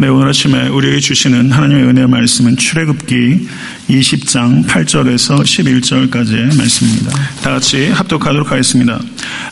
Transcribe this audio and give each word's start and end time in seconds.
네, 0.00 0.08
오늘 0.08 0.30
아침에 0.30 0.68
우리에게 0.68 0.98
주시는 0.98 1.52
하나님의 1.52 1.84
은혜의 1.84 2.08
말씀은 2.08 2.56
출애굽기 2.56 3.46
20장 3.90 4.66
8절에서 4.66 5.42
11절까지의 5.42 6.56
말씀입니다. 6.56 7.10
다 7.42 7.50
같이 7.50 7.90
합독하도록 7.90 8.50
하겠습니다. 8.50 8.98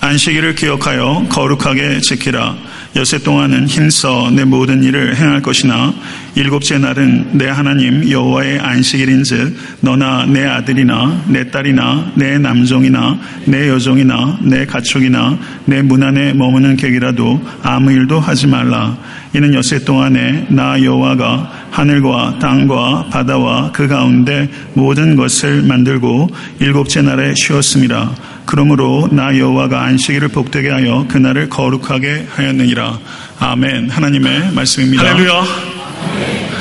안식일을 0.00 0.54
기억하여 0.54 1.26
거룩하게 1.28 2.00
지키라. 2.00 2.56
여세 2.96 3.18
동안은 3.18 3.66
힘써 3.66 4.30
내 4.30 4.44
모든 4.44 4.82
일을 4.82 5.16
행할 5.16 5.42
것이나 5.42 5.92
일곱째 6.34 6.78
날은 6.78 7.30
내 7.32 7.48
하나님 7.48 8.08
여호와의 8.08 8.60
안식일인즉 8.60 9.56
너나 9.80 10.26
내 10.26 10.44
아들이나 10.44 11.24
내 11.28 11.50
딸이나 11.50 12.12
내 12.14 12.38
남종이나 12.38 13.18
내 13.46 13.68
여종이나 13.68 14.38
내 14.42 14.64
가축이나 14.64 15.38
내 15.66 15.82
문 15.88 16.02
안에 16.02 16.34
머무는 16.34 16.76
객이라도 16.76 17.40
아무 17.62 17.92
일도 17.92 18.20
하지 18.20 18.46
말라. 18.46 18.98
이는 19.34 19.54
여세 19.54 19.78
동안에 19.78 20.48
나 20.50 20.82
여호와가 20.82 21.50
하늘과 21.70 22.38
땅과 22.40 23.06
바다와 23.10 23.72
그 23.72 23.88
가운데 23.88 24.50
모든 24.74 25.16
것을 25.16 25.62
만들고 25.62 26.28
일곱째 26.60 27.02
날에 27.02 27.32
쉬었습니다. 27.36 28.10
그러므로 28.50 29.10
나 29.12 29.36
여호와가 29.36 29.82
안식일을 29.84 30.28
복되게 30.28 30.70
하여 30.70 31.04
그날을 31.10 31.50
거룩하게 31.50 32.28
하였느니라. 32.30 32.98
아멘. 33.40 33.90
하나님의 33.90 34.52
말씀입니다. 34.54 35.04
할렐루야. 35.04 35.44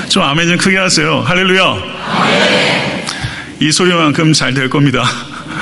좀 0.10 0.22
아멘 0.24 0.50
좀 0.50 0.58
크게 0.58 0.76
하세요. 0.76 1.22
할렐루야. 1.22 1.78
이 3.62 3.72
소리만큼 3.72 4.34
잘 4.34 4.54
될 4.54 4.70
겁니다. 4.70 5.06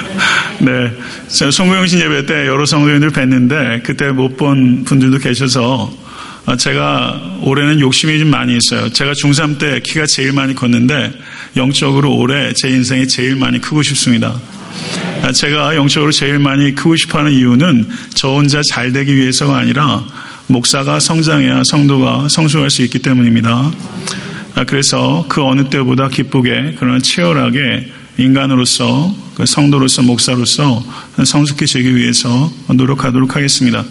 네. 0.60 0.92
제가 1.28 1.52
송구영신 1.52 2.00
예배 2.00 2.26
때 2.26 2.48
여러 2.48 2.66
성도님들 2.66 3.12
뵀는데 3.12 3.84
그때 3.84 4.10
못 4.10 4.36
본 4.36 4.84
분들도 4.84 5.20
계셔서 5.20 5.94
제가 6.58 7.22
올해는 7.44 7.80
욕심이 7.82 8.18
좀 8.18 8.30
많이 8.32 8.58
있어요. 8.58 8.90
제가 8.90 9.12
중3 9.14 9.60
때 9.60 9.80
키가 9.84 10.06
제일 10.08 10.34
많이 10.34 10.56
컸는데 10.56 11.14
영적으로 11.56 12.16
올해 12.16 12.52
제 12.56 12.70
인생에 12.70 13.06
제일 13.06 13.36
많이 13.36 13.62
크고 13.62 13.84
싶습니다. 13.84 14.34
제가 15.32 15.76
영적으로 15.76 16.12
제일 16.12 16.40
많이 16.40 16.76
크고 16.76 16.96
싶어 16.96 17.20
하는 17.20 17.32
이유는 17.32 17.88
저 18.14 18.30
혼자 18.30 18.62
잘 18.70 18.92
되기 18.92 19.16
위해서가 19.16 19.58
아니라 19.58 20.04
목사가 20.48 21.00
성장해야 21.00 21.64
성도가 21.66 22.28
성숙할 22.30 22.70
수 22.70 22.84
있기 22.84 23.00
때문입니다. 23.00 23.72
그래서 24.68 25.26
그 25.28 25.44
어느 25.44 25.70
때보다 25.70 26.10
기쁘게 26.10 26.76
그러나 26.80 27.00
치열하게 27.00 27.92
인간으로서 28.18 29.14
그 29.36 29.46
성도로서 29.46 30.02
목사로서 30.02 30.84
성숙해지기 31.24 31.96
위해서 31.96 32.52
노력하도록 32.68 33.36
하겠습니다. 33.36 33.84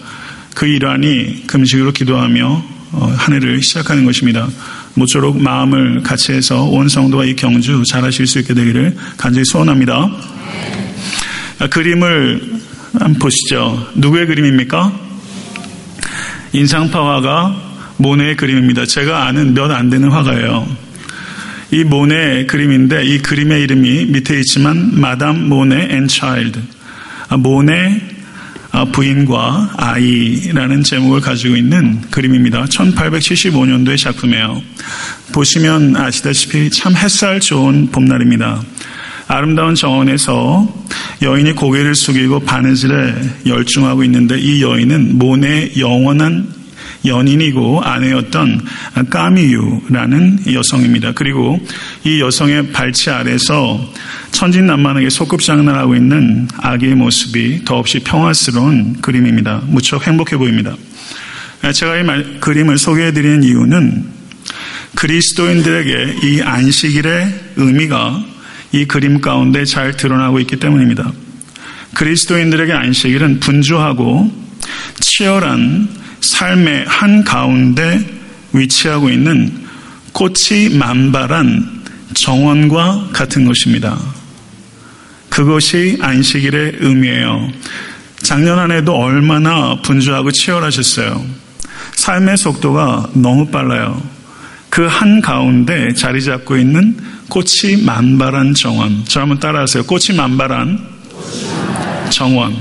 그 0.54 0.66
일환이 0.66 1.46
금식으로 1.46 1.92
기도하며 1.92 2.64
어, 2.92 3.12
한 3.16 3.34
해를 3.34 3.60
시작하는 3.60 4.04
것입니다. 4.04 4.48
모쪼록 4.94 5.42
마음을 5.42 6.02
같이 6.02 6.32
해서 6.32 6.62
온 6.62 6.88
성도가 6.88 7.24
이 7.24 7.34
경주 7.34 7.82
잘 7.88 8.04
하실 8.04 8.26
수 8.26 8.38
있게 8.38 8.54
되기를 8.54 8.96
간절히 9.16 9.44
소원합니다. 9.44 10.10
아, 11.60 11.66
그림을 11.68 12.42
한번 12.92 13.14
보시죠. 13.14 13.88
누구의 13.94 14.26
그림입니까? 14.26 14.92
인상파 16.52 16.98
화가 17.16 17.74
모네의 17.96 18.36
그림입니다. 18.36 18.86
제가 18.86 19.26
아는 19.26 19.54
몇 19.54 19.70
안 19.70 19.88
되는 19.90 20.10
화가예요. 20.10 20.66
이 21.70 21.82
모네 21.82 22.46
그림인데 22.46 23.04
이 23.04 23.18
그림의 23.18 23.62
이름이 23.62 24.06
밑에 24.06 24.38
있지만 24.40 25.00
Madame 25.00 25.48
Monet 25.48 25.88
and 25.90 26.06
Child. 26.06 26.60
모네 27.38 28.00
부인과 28.92 29.74
아이라는 29.76 30.82
제목을 30.82 31.20
가지고 31.20 31.56
있는 31.56 32.00
그림입니다. 32.10 32.64
1875년도의 32.66 33.98
작품이에요. 33.98 34.62
보시면 35.32 35.96
아시다시피 35.96 36.70
참 36.70 36.94
햇살 36.96 37.40
좋은 37.40 37.88
봄날입니다. 37.90 38.62
아름다운 39.26 39.74
정원에서 39.74 40.68
여인이 41.22 41.52
고개를 41.52 41.94
숙이고 41.94 42.40
바느질에 42.40 43.14
열중하고 43.46 44.04
있는데 44.04 44.38
이 44.38 44.62
여인은 44.62 45.18
모네의 45.18 45.78
영원한 45.78 46.52
연인이고 47.04 47.82
아내였던 47.82 48.60
까미유라는 49.10 50.52
여성입니다. 50.52 51.12
그리고 51.12 51.60
이 52.02 52.20
여성의 52.20 52.72
발치 52.72 53.10
아래서 53.10 53.80
천진난만하게 54.32 55.10
소꿉장난하고 55.10 55.94
있는 55.94 56.48
아기의 56.56 56.94
모습이 56.94 57.64
더없이 57.64 58.00
평화스러운 58.00 59.00
그림입니다. 59.00 59.62
무척 59.66 60.06
행복해 60.06 60.36
보입니다. 60.36 60.74
제가 61.72 61.98
이 61.98 62.02
말, 62.02 62.40
그림을 62.40 62.78
소개해 62.78 63.12
드리는 63.12 63.42
이유는 63.42 64.04
그리스도인들에게 64.94 66.26
이 66.26 66.42
안식일의 66.42 67.40
의미가 67.56 68.33
이 68.74 68.86
그림 68.86 69.20
가운데 69.20 69.64
잘 69.64 69.96
드러나고 69.96 70.40
있기 70.40 70.56
때문입니다. 70.56 71.12
그리스도인들에게 71.94 72.72
안식일은 72.72 73.38
분주하고 73.38 74.32
치열한 74.98 75.88
삶의 76.20 76.84
한 76.88 77.22
가운데 77.22 78.04
위치하고 78.52 79.10
있는 79.10 79.64
꽃이 80.12 80.70
만발한 80.76 81.84
정원과 82.14 83.10
같은 83.12 83.44
것입니다. 83.44 83.96
그것이 85.28 85.98
안식일의 86.00 86.78
의미예요. 86.80 87.52
작년 88.24 88.58
한 88.58 88.72
해도 88.72 88.96
얼마나 88.96 89.80
분주하고 89.82 90.32
치열하셨어요. 90.32 91.24
삶의 91.94 92.38
속도가 92.38 93.10
너무 93.14 93.46
빨라요. 93.52 94.02
그 94.74 94.88
한 94.88 95.20
가운데 95.20 95.92
자리 95.94 96.20
잡고 96.20 96.56
있는 96.56 96.96
꽃이 97.28 97.84
만발한 97.84 98.54
정원. 98.54 99.04
저 99.06 99.20
한번 99.20 99.38
따라하세요. 99.38 99.84
꽃이 99.84 100.16
만발한 100.16 100.80
정원. 102.10 102.56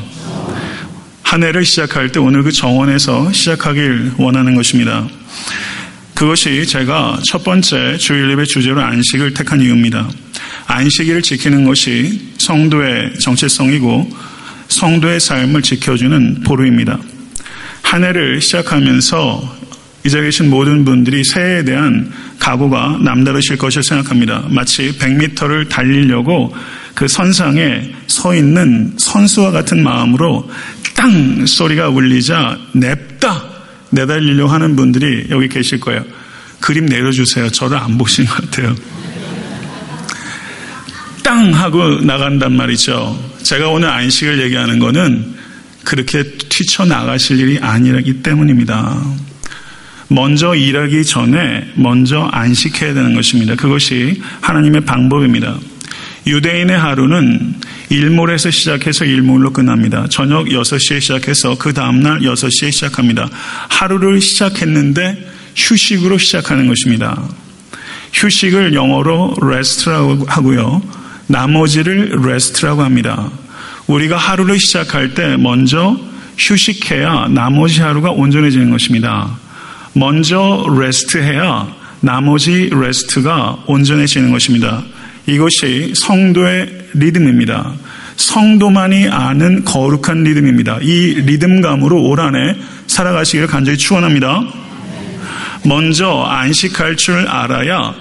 한 1.23 1.41
해를 1.41 1.65
시작할 1.65 2.11
때 2.11 2.19
오늘 2.19 2.43
그 2.43 2.51
정원에서 2.51 3.33
시작하길 3.33 4.11
원하는 4.19 4.53
것입니다. 4.53 5.07
그것이 6.13 6.67
제가 6.67 7.19
첫 7.31 7.43
번째 7.43 7.97
주일 7.97 8.29
예배 8.29 8.45
주제로 8.45 8.79
안식을 8.81 9.33
택한 9.33 9.59
이유입니다. 9.59 10.07
안식일을 10.67 11.23
지키는 11.23 11.63
것이 11.63 12.33
성도의 12.37 13.17
정체성이고 13.21 14.11
성도의 14.67 15.19
삶을 15.19 15.63
지켜주는 15.63 16.43
보루입니다. 16.43 16.99
한 17.81 18.03
해를 18.03 18.39
시작하면서 18.39 19.62
이제 20.05 20.21
계신 20.21 20.49
모든 20.49 20.83
분들이 20.83 21.23
새해에 21.23 21.63
대한 21.63 22.11
각오가 22.39 22.99
남다르실 23.01 23.57
것을 23.57 23.83
생각합니다. 23.83 24.45
마치 24.49 24.97
100m를 24.97 25.69
달리려고 25.69 26.53
그 26.93 27.07
선상에 27.07 27.89
서 28.07 28.35
있는 28.35 28.93
선수와 28.97 29.51
같은 29.51 29.81
마음으로 29.81 30.49
땅 30.95 31.45
소리가 31.45 31.89
울리자 31.89 32.57
냅다 32.73 33.43
내달리려고 33.91 34.51
하는 34.51 34.75
분들이 34.75 35.27
여기 35.29 35.47
계실 35.47 35.79
거예요. 35.79 36.03
그림 36.59 36.85
내려주세요. 36.85 37.49
저를 37.49 37.77
안 37.77 37.97
보신 37.97 38.25
것 38.25 38.35
같아요. 38.35 38.75
땅 41.23 41.53
하고 41.53 42.01
나간단 42.01 42.53
말이죠. 42.53 43.31
제가 43.43 43.69
오늘 43.69 43.89
안식을 43.89 44.41
얘기하는 44.43 44.79
거는 44.79 45.33
그렇게 45.83 46.23
튀쳐나가실 46.23 47.39
일이 47.39 47.59
아니기 47.59 48.21
때문입니다. 48.21 49.01
먼저 50.13 50.53
일하기 50.53 51.03
전에 51.05 51.71
먼저 51.73 52.29
안식해야 52.31 52.93
되는 52.93 53.15
것입니다. 53.15 53.55
그것이 53.55 54.21
하나님의 54.41 54.81
방법입니다. 54.81 55.57
유대인의 56.27 56.77
하루는 56.77 57.55
일몰에서 57.89 58.51
시작해서 58.51 59.05
일몰로 59.05 59.51
끝납니다. 59.51 60.05
저녁 60.09 60.45
6시에 60.45 61.01
시작해서 61.01 61.57
그 61.57 61.73
다음날 61.73 62.19
6시에 62.19 62.71
시작합니다. 62.71 63.27
하루를 63.69 64.21
시작했는데 64.21 65.29
휴식으로 65.55 66.17
시작하는 66.17 66.67
것입니다. 66.67 67.21
휴식을 68.13 68.73
영어로 68.75 69.35
rest라고 69.41 70.25
하고요. 70.27 70.81
나머지를 71.27 72.19
rest라고 72.23 72.83
합니다. 72.83 73.31
우리가 73.87 74.17
하루를 74.17 74.59
시작할 74.59 75.15
때 75.15 75.37
먼저 75.37 75.99
휴식해야 76.37 77.29
나머지 77.29 77.81
하루가 77.81 78.11
온전해지는 78.11 78.69
것입니다. 78.69 79.37
먼저 79.93 80.65
레스트해야 80.79 81.67
나머지 82.01 82.69
rest가 82.71 83.63
온전해지는 83.65 84.31
것입니다. 84.31 84.83
이것이 85.25 85.93
성도의 85.95 86.87
리듬입니다. 86.93 87.73
성도만이 88.17 89.07
아는 89.07 89.63
거룩한 89.63 90.23
리듬입니다. 90.23 90.79
이 90.81 91.21
리듬감으로 91.25 92.03
올 92.03 92.19
한해 92.19 92.55
살아가시기를 92.87 93.47
간절히 93.47 93.77
축원합니다. 93.77 94.43
먼저 95.65 96.23
안식할 96.23 96.97
줄 96.97 97.27
알아야 97.27 97.95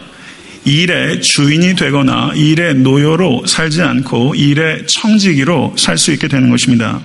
일의 0.64 1.20
주인이 1.20 1.74
되거나 1.76 2.32
일의 2.34 2.74
노예로 2.76 3.46
살지 3.46 3.82
않고 3.82 4.34
일의 4.34 4.86
청지기로 4.86 5.74
살 5.78 5.96
수 5.96 6.12
있게 6.12 6.28
되는 6.28 6.50
것입니다. 6.50 7.00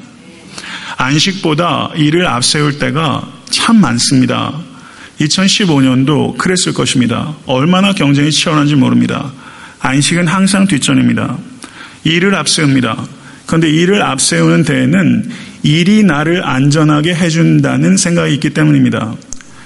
안식보다 0.97 1.91
일을 1.95 2.27
앞세울 2.27 2.79
때가 2.79 3.27
참 3.49 3.79
많습니다. 3.79 4.66
2015년도 5.19 6.37
그랬을 6.37 6.73
것입니다. 6.73 7.35
얼마나 7.45 7.93
경쟁이 7.93 8.31
치열한지 8.31 8.75
모릅니다. 8.75 9.31
안식은 9.79 10.27
항상 10.27 10.67
뒷전입니다. 10.67 11.37
일을 12.03 12.35
앞세웁니다. 12.35 13.05
그런데 13.45 13.69
일을 13.69 14.01
앞세우는 14.03 14.63
데에는 14.63 15.29
일이 15.63 16.03
나를 16.03 16.45
안전하게 16.45 17.15
해준다는 17.15 17.97
생각이 17.97 18.33
있기 18.35 18.51
때문입니다. 18.51 19.15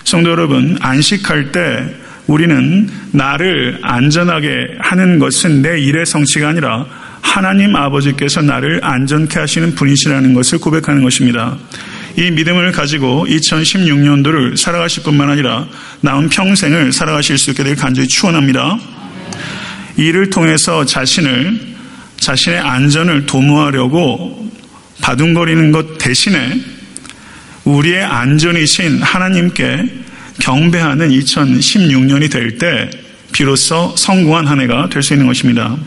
성도 0.04 0.32
여러분, 0.32 0.78
안식할 0.80 1.52
때 1.52 1.96
우리는 2.28 2.90
나를 3.12 3.80
안전하게 3.82 4.78
하는 4.80 5.20
것은 5.20 5.62
내 5.62 5.80
일의 5.80 6.06
성취가 6.06 6.50
아니라 6.50 6.86
하나님 7.22 7.76
아버지께서 7.76 8.42
나를 8.42 8.80
안전케 8.84 9.40
하시는 9.40 9.76
분이시라는 9.76 10.34
것을 10.34 10.60
고백하는 10.60 11.04
것입니다. 11.04 11.58
이 12.18 12.32
믿음을 12.32 12.72
가지고 12.72 13.26
2016년도를 13.28 14.58
살아가실 14.58 15.04
뿐만 15.04 15.30
아니라 15.30 15.68
남은 16.02 16.30
평생을 16.30 16.92
살아가실 16.92 17.38
수 17.38 17.52
있게 17.52 17.64
될 17.64 17.76
간절히 17.76 18.08
축원합니다. 18.08 18.80
이를 19.98 20.30
통해서 20.30 20.86
자신을 20.86 21.60
자신의 22.18 22.60
안전을 22.60 23.26
도모하려고 23.26 24.50
바둥거리는 25.02 25.72
것 25.72 25.98
대신에 25.98 26.62
우리의 27.64 28.04
안전이신 28.04 29.02
하나님께 29.02 29.86
경배하는 30.40 31.10
2016년이 31.10 32.32
될 32.32 32.58
때 32.58 32.90
비로소 33.32 33.96
성공한 33.98 34.48
한 34.48 34.60
해가 34.60 34.90
될 34.90 35.02
수 35.04 35.14
있는 35.14 35.28
것입니다. 35.28 35.78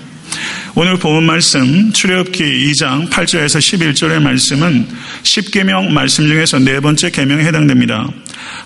오늘 0.75 0.99
본 0.99 1.25
말씀 1.25 1.93
출애굽기 1.93 2.43
2장 2.73 3.09
8절에서 3.11 3.59
11절의 3.59 4.21
말씀은 4.21 4.89
10계명 5.23 5.91
말씀 5.91 6.27
중에서 6.27 6.59
네 6.59 6.81
번째 6.81 7.11
계명에 7.11 7.45
해당됩니다. 7.45 8.09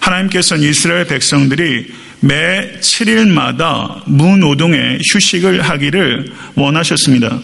하나님께서는 0.00 0.62
이스라엘 0.62 1.06
백성들이 1.06 1.86
매 2.20 2.78
7일마다 2.80 4.02
무노동의 4.06 4.98
휴식을 5.12 5.62
하기를 5.62 6.32
원하셨습니다. 6.54 7.38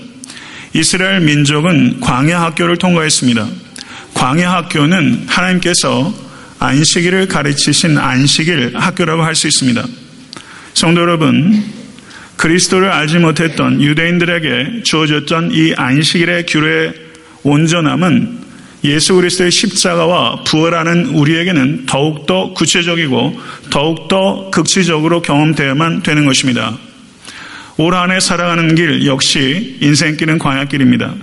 이스라엘 0.73 1.21
민족은 1.21 2.01
광야 2.01 2.41
학교를 2.41 2.79
통과했습니다. 2.79 3.47
광야 4.15 4.51
학교는 4.53 5.25
하나님께서 5.29 6.13
안식일을 6.59 7.29
가르치신 7.29 7.99
안식일 7.99 8.73
학교라고 8.75 9.23
할 9.23 9.35
수 9.35 9.47
있습니다. 9.47 9.85
성도 10.73 11.03
여러분, 11.03 11.74
그리스도를 12.37 12.91
알지 12.91 13.19
못했던 13.19 13.81
유대인들에게 13.81 14.83
주어졌던 14.85 15.51
이 15.53 15.75
안식일의 15.77 16.47
규례의 16.47 16.95
온전함은 17.43 18.45
예수 18.85 19.15
그리스도의 19.15 19.51
십자가와 19.51 20.45
부활하는 20.45 21.07
우리에게는 21.07 21.87
더욱더 21.87 22.53
구체적이고 22.53 23.41
더욱더 23.71 24.51
극치적으로 24.51 25.23
경험되어야만 25.23 26.03
되는 26.03 26.27
것입니다. 26.27 26.77
올 27.77 27.95
한해 27.95 28.21
살아가는 28.21 28.75
길 28.75 29.07
역시 29.07 29.79
인생길은 29.81 30.39
광야길입니다. 30.39 31.15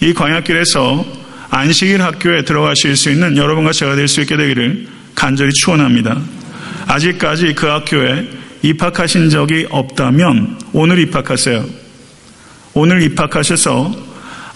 이 0.00 0.12
광야길에서 0.14 1.06
안식일 1.48 2.02
학교에 2.02 2.44
들어가실 2.44 2.96
수 2.96 3.10
있는 3.10 3.36
여러분과 3.36 3.72
제가 3.72 3.94
될 3.94 4.08
수 4.08 4.20
있게 4.20 4.36
되기를 4.36 4.88
간절히 5.14 5.52
축원합니다. 5.52 6.20
아직까지 6.86 7.54
그 7.54 7.66
학교에 7.66 8.28
입학하신 8.66 9.30
적이 9.30 9.66
없다면 9.70 10.58
오늘 10.72 10.98
입학하세요. 10.98 11.64
오늘 12.74 13.02
입학하셔서 13.02 14.06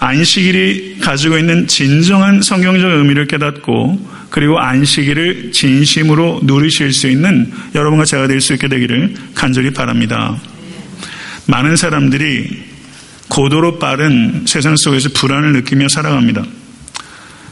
안식일이 0.01 0.99
가지고 1.01 1.39
있는 1.39 1.67
진정한 1.67 2.43
성경적 2.43 2.91
의미를 2.91 3.27
깨닫고 3.27 4.11
그리고 4.31 4.59
안식일을 4.59 5.53
진심으로 5.53 6.41
누리실 6.43 6.93
수 6.93 7.09
있는 7.09 7.53
여러분과 7.75 8.05
제가 8.05 8.27
될 8.27 8.41
수 8.41 8.55
있게 8.55 8.69
되기를 8.69 9.15
간절히 9.35 9.71
바랍니다. 9.71 10.37
많은 11.47 11.77
사람들이 11.77 12.63
고도로 13.29 13.79
빠른 13.79 14.45
세상 14.47 14.77
속에서 14.77 15.11
불안을 15.11 15.53
느끼며 15.53 15.87
살아갑니다. 15.89 16.45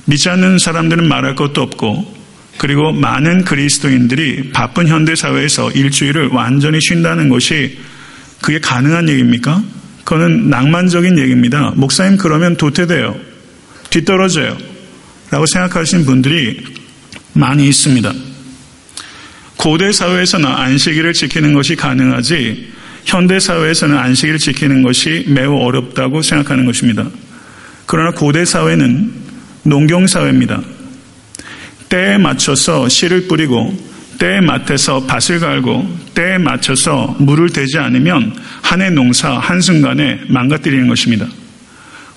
믿지 0.06 0.28
않는 0.30 0.58
사람들은 0.58 1.06
말할 1.06 1.34
것도 1.34 1.62
없고 1.62 2.17
그리고 2.58 2.92
많은 2.92 3.44
그리스도인들이 3.44 4.50
바쁜 4.52 4.88
현대 4.88 5.14
사회에서 5.14 5.70
일주일을 5.70 6.28
완전히 6.28 6.80
쉰다는 6.80 7.28
것이 7.28 7.78
그게 8.40 8.58
가능한 8.58 9.08
얘기입니까? 9.08 9.62
그거는 10.04 10.50
낭만적인 10.50 11.18
얘기입니다. 11.18 11.72
목사님 11.76 12.18
그러면 12.18 12.56
도태돼요. 12.56 13.16
뒤떨어져요. 13.90 14.56
라고 15.30 15.46
생각하시는 15.46 16.04
분들이 16.04 16.64
많이 17.34 17.68
있습니다. 17.68 18.12
고대 19.56 19.92
사회에서는 19.92 20.46
안식일을 20.46 21.12
지키는 21.12 21.52
것이 21.52 21.76
가능하지 21.76 22.72
현대 23.04 23.38
사회에서는 23.38 23.96
안식일을 23.96 24.38
지키는 24.38 24.82
것이 24.82 25.24
매우 25.28 25.58
어렵다고 25.58 26.22
생각하는 26.22 26.64
것입니다. 26.64 27.08
그러나 27.86 28.10
고대 28.12 28.44
사회는 28.44 29.12
농경 29.64 30.06
사회입니다. 30.06 30.60
때에 31.88 32.18
맞춰서 32.18 32.88
씨를 32.88 33.28
뿌리고 33.28 33.76
때에 34.18 34.40
맞춰서 34.40 35.04
밭을 35.06 35.40
갈고 35.40 35.88
때에 36.14 36.38
맞춰서 36.38 37.16
물을 37.18 37.50
대지 37.50 37.78
않으면 37.78 38.34
한 38.62 38.80
해 38.80 38.90
농사 38.90 39.38
한순간에 39.38 40.20
망가뜨리는 40.28 40.88
것입니다. 40.88 41.26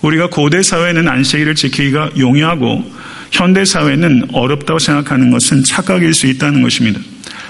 우리가 0.01 0.29
고대 0.29 0.63
사회는 0.63 1.07
안식일을 1.07 1.55
지키기가 1.55 2.11
용이하고 2.17 2.91
현대 3.31 3.63
사회는 3.63 4.29
어렵다고 4.33 4.79
생각하는 4.79 5.31
것은 5.31 5.63
착각일 5.63 6.13
수 6.13 6.27
있다는 6.27 6.61
것입니다. 6.63 6.99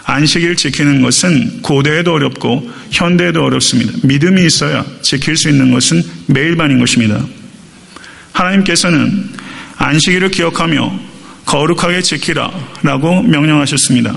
안식일 0.04 0.56
지키는 0.58 1.02
것은 1.02 1.62
고대에도 1.62 2.14
어렵고 2.14 2.70
현대에도 2.92 3.44
어렵습니다. 3.44 3.94
믿음이 4.04 4.46
있어야 4.46 4.86
지킬 5.02 5.38
수 5.38 5.50
있는 5.50 5.72
것은 5.72 6.04
매일반인 6.28 6.80
것입니다. 6.80 7.24
하나님께서는 8.34 9.30
안식일을 9.78 10.30
기억하며 10.32 11.11
거룩하게 11.52 12.02
지키라 12.02 12.50
라고 12.82 13.22
명령하셨습니다. 13.24 14.16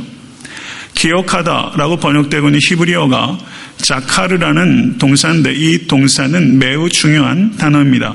기억하다 0.94 1.72
라고 1.76 1.96
번역되고 1.96 2.46
있는 2.46 2.60
히브리어가 2.62 3.38
자카르라는 3.78 4.98
동사인데 4.98 5.52
이 5.52 5.88
동사는 5.88 6.60
매우 6.60 6.88
중요한 6.88 7.56
단어입니다. 7.56 8.14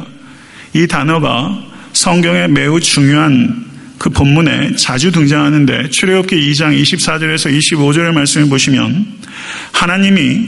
이 0.73 0.87
단어가 0.87 1.61
성경에 1.91 2.47
매우 2.47 2.79
중요한 2.79 3.65
그 3.97 4.09
본문에 4.09 4.77
자주 4.77 5.11
등장하는데 5.11 5.89
출애굽기 5.89 6.53
2장 6.53 6.81
24절에서 6.81 7.53
25절의 7.59 8.13
말씀을 8.13 8.47
보시면 8.47 9.05
하나님이 9.73 10.47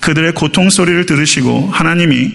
그들의 0.00 0.34
고통 0.34 0.70
소리를 0.70 1.06
들으시고 1.06 1.70
하나님이 1.72 2.30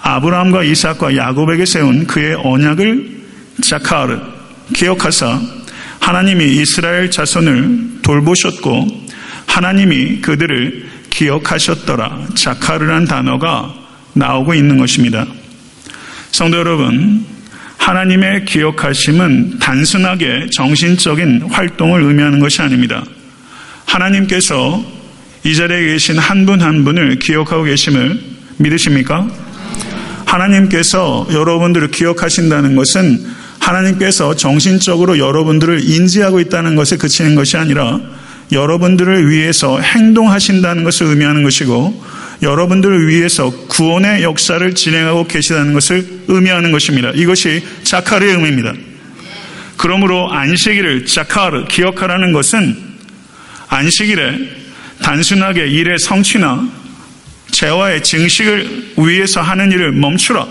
아브라함과 0.00 0.64
이삭과 0.64 1.14
야곱에게 1.14 1.66
세운 1.66 2.06
그의 2.06 2.36
언약을 2.36 3.16
자카르 3.60 4.35
기억하사 4.74 5.40
하나님이 6.00 6.56
이스라엘 6.56 7.10
자손을 7.10 8.00
돌보셨고 8.02 9.06
하나님이 9.46 10.20
그들을 10.20 10.86
기억하셨더라. 11.10 12.28
자카르란 12.34 13.06
단어가 13.06 13.74
나오고 14.12 14.54
있는 14.54 14.78
것입니다. 14.78 15.26
성도 16.30 16.58
여러분, 16.58 17.24
하나님의 17.78 18.44
기억하심은 18.44 19.58
단순하게 19.58 20.48
정신적인 20.54 21.48
활동을 21.50 22.02
의미하는 22.02 22.40
것이 22.40 22.60
아닙니다. 22.60 23.02
하나님께서 23.86 24.84
이 25.44 25.54
자리에 25.54 25.92
계신 25.92 26.18
한 26.18 26.44
분한 26.44 26.66
한 26.68 26.84
분을 26.84 27.18
기억하고 27.18 27.64
계심을 27.64 28.20
믿으십니까? 28.58 29.28
하나님께서 30.26 31.28
여러분들을 31.32 31.90
기억하신다는 31.92 32.74
것은 32.74 33.35
하나님께서 33.66 34.36
정신적으로 34.36 35.18
여러분들을 35.18 35.82
인지하고 35.82 36.38
있다는 36.40 36.76
것에 36.76 36.96
그치는 36.96 37.34
것이 37.34 37.56
아니라 37.56 38.00
여러분들을 38.52 39.28
위해서 39.28 39.80
행동하신다는 39.80 40.84
것을 40.84 41.08
의미하는 41.08 41.42
것이고 41.42 42.04
여러분들을 42.42 43.08
위해서 43.08 43.50
구원의 43.68 44.22
역사를 44.22 44.74
진행하고 44.74 45.26
계시다는 45.26 45.72
것을 45.72 46.06
의미하는 46.28 46.70
것입니다. 46.70 47.10
이것이 47.10 47.64
자카르의 47.82 48.34
의미입니다. 48.34 48.72
그러므로 49.76 50.32
안식일을 50.32 51.06
자카르 51.06 51.64
기억하라는 51.66 52.32
것은 52.32 52.76
안식일에 53.68 54.38
단순하게 55.02 55.66
일의 55.66 55.98
성취나 55.98 56.68
재화의 57.50 58.02
증식을 58.02 58.92
위해서 58.98 59.40
하는 59.40 59.72
일을 59.72 59.92
멈추라 59.92 60.46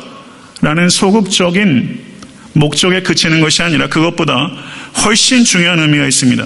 라는 0.61 0.89
소극적인 0.89 2.14
목적에 2.55 3.01
그치는 3.01 3.41
것이 3.41 3.61
아니라 3.61 3.87
그것보다 3.87 4.51
훨씬 5.03 5.43
중요한 5.43 5.79
의미가 5.79 6.05
있습니다. 6.05 6.45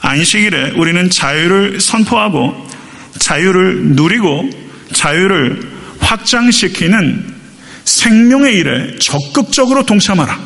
안식일에 0.00 0.70
우리는 0.76 1.10
자유를 1.10 1.80
선포하고 1.80 2.68
자유를 3.18 3.80
누리고 3.96 4.48
자유를 4.92 5.60
확장시키는 6.00 7.34
생명의 7.84 8.54
일에 8.54 8.96
적극적으로 8.98 9.84
동참하라. 9.84 10.38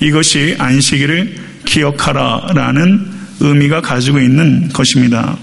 이것이 0.00 0.56
안식일을 0.58 1.36
기억하라라는 1.64 3.12
의미가 3.40 3.80
가지고 3.82 4.18
있는 4.18 4.68
것입니다. 4.70 5.36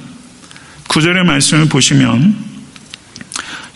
구절의 0.90 1.24
말씀을 1.24 1.66
보시면 1.66 2.51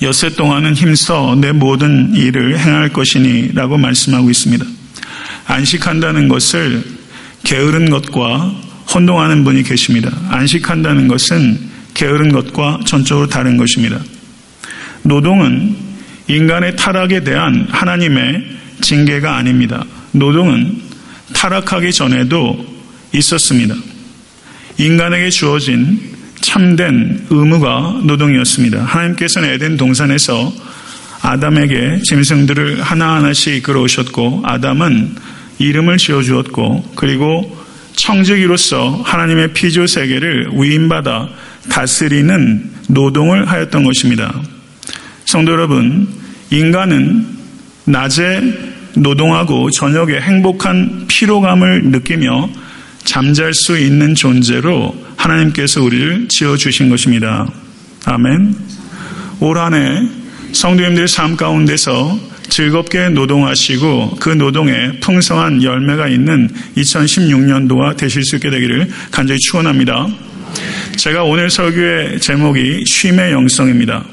여세 0.01 0.29
동안은 0.29 0.73
힘써 0.73 1.35
내 1.39 1.51
모든 1.51 2.13
일을 2.13 2.59
행할 2.59 2.89
것이니 2.89 3.53
라고 3.53 3.77
말씀하고 3.77 4.29
있습니다. 4.29 4.65
안식한다는 5.45 6.27
것을 6.27 6.83
게으른 7.43 7.89
것과 7.89 8.53
혼동하는 8.93 9.43
분이 9.43 9.63
계십니다. 9.63 10.11
안식한다는 10.29 11.07
것은 11.07 11.59
게으른 11.93 12.31
것과 12.31 12.81
전적으로 12.85 13.27
다른 13.27 13.55
것입니다. 13.57 13.99
노동은 15.03 15.75
인간의 16.27 16.75
타락에 16.75 17.23
대한 17.23 17.67
하나님의 17.69 18.43
징계가 18.81 19.37
아닙니다. 19.37 19.85
노동은 20.11 20.81
타락하기 21.33 21.93
전에도 21.93 22.65
있었습니다. 23.13 23.75
인간에게 24.77 25.29
주어진 25.29 26.14
참된 26.41 27.25
의무가 27.29 28.01
노동이었습니다. 28.03 28.83
하나님께서는 28.83 29.49
에덴 29.49 29.77
동산에서 29.77 30.53
아담에게 31.21 32.01
짐승들을 32.03 32.81
하나하나씩 32.81 33.63
끌어오셨고 33.63 34.43
아담은 34.45 35.15
이름을 35.57 35.97
지어주었고 35.97 36.91
그리고 36.95 37.57
청지기로서 37.95 39.01
하나님의 39.03 39.53
피조 39.53 39.87
세계를 39.87 40.49
위임받아 40.53 41.29
다스리는 41.69 42.69
노동을 42.89 43.49
하였던 43.49 43.83
것입니다. 43.83 44.33
성도 45.25 45.53
여러분, 45.53 46.07
인간은 46.51 47.25
낮에 47.85 48.41
노동하고 48.95 49.71
저녁에 49.71 50.19
행복한 50.19 51.05
피로감을 51.07 51.85
느끼며 51.85 52.49
잠잘 53.03 53.53
수 53.53 53.77
있는 53.77 54.15
존재로 54.15 55.04
하나님께서 55.17 55.81
우리를 55.83 56.27
지어주신 56.27 56.89
것입니다. 56.89 57.47
아멘. 58.05 58.55
올 59.39 59.57
한 59.57 59.73
해 59.73 60.07
성도님들의 60.53 61.07
삶 61.07 61.35
가운데서 61.35 62.17
즐겁게 62.49 63.09
노동하시고 63.09 64.17
그 64.21 64.29
노동에 64.29 64.99
풍성한 65.01 65.61
열매가 65.61 66.07
있는 66.07 66.49
2016년도가 66.77 67.97
되실 67.97 68.23
수 68.23 68.37
있게 68.37 68.49
되기를 68.49 68.89
간절히 69.11 69.37
축원합니다. 69.39 70.07
제가 70.95 71.23
오늘 71.23 71.49
설교의 71.49 72.21
제목이 72.21 72.83
쉼의 72.85 73.33
영성입니다. 73.33 74.05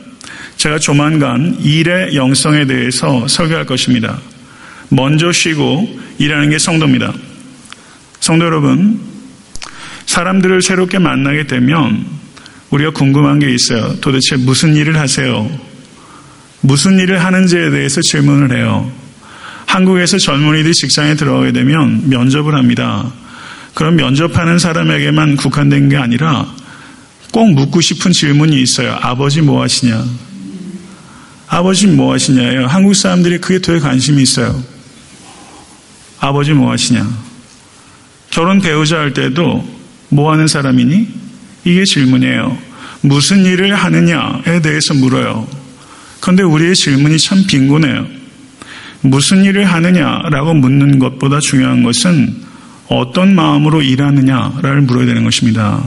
제가 0.57 0.79
조만간 0.81 1.57
일의 1.61 2.17
영성에 2.17 2.67
대해서 2.67 3.29
설교할 3.29 3.65
것입니다. 3.67 4.19
먼저 4.89 5.31
쉬고 5.31 5.89
일하는 6.19 6.51
게 6.51 6.59
성도입니다. 6.59 7.13
성도 8.19 8.45
여러분, 8.47 9.01
사람들을 10.07 10.63
새롭게 10.63 10.99
만나게 10.99 11.47
되면 11.47 12.05
우리가 12.71 12.91
궁금한 12.93 13.39
게 13.39 13.53
있어요. 13.53 13.97
도대체 14.01 14.37
무슨 14.37 14.75
일을 14.75 14.99
하세요? 14.99 15.51
무슨 16.61 16.99
일을 16.99 17.23
하는지에 17.25 17.71
대해서 17.71 18.01
질문을 18.01 18.57
해요. 18.57 18.91
한국에서 19.67 20.19
젊은이들이 20.19 20.75
직장에 20.75 21.15
들어가게 21.15 21.53
되면 21.53 22.09
면접을 22.09 22.55
합니다. 22.55 23.11
그럼 23.75 23.97
면접하는 23.97 24.59
사람에게만 24.59 25.37
국한된 25.37 25.89
게 25.89 25.97
아니라 25.97 26.47
꼭 27.33 27.53
묻고 27.53 27.81
싶은 27.81 28.13
질문이 28.13 28.61
있어요. 28.61 28.97
아버지 29.01 29.41
뭐 29.41 29.63
하시냐? 29.63 30.05
아버지 31.49 31.87
뭐 31.87 32.13
하시냐예요. 32.13 32.67
한국 32.67 32.95
사람들이 32.95 33.39
그게 33.39 33.59
되게 33.59 33.79
관심이 33.79 34.23
있어요. 34.23 34.63
아버지 36.21 36.53
뭐 36.53 36.71
하시냐? 36.71 37.07
결혼 38.31 38.61
배우자 38.61 38.99
할 38.99 39.13
때도 39.13 39.82
뭐 40.13 40.31
하는 40.31 40.47
사람이니? 40.47 41.09
이게 41.65 41.85
질문이에요. 41.85 42.59
무슨 43.01 43.47
일을 43.47 43.75
하느냐에 43.75 44.61
대해서 44.63 44.93
물어요. 44.95 45.49
그런데 46.21 46.43
우리의 46.43 46.75
질문이 46.77 47.19
참 47.19 47.45
빈곤해요. 47.47 48.07
무슨 49.01 49.45
일을 49.45 49.65
하느냐라고 49.65 50.55
묻는 50.55 50.99
것보다 50.99 51.41
중요한 51.41 51.83
것은 51.83 52.37
어떤 52.89 53.35
마음으로 53.35 53.81
일하느냐를 53.81 54.83
물어야 54.83 55.07
되는 55.07 55.25
것입니다. 55.25 55.83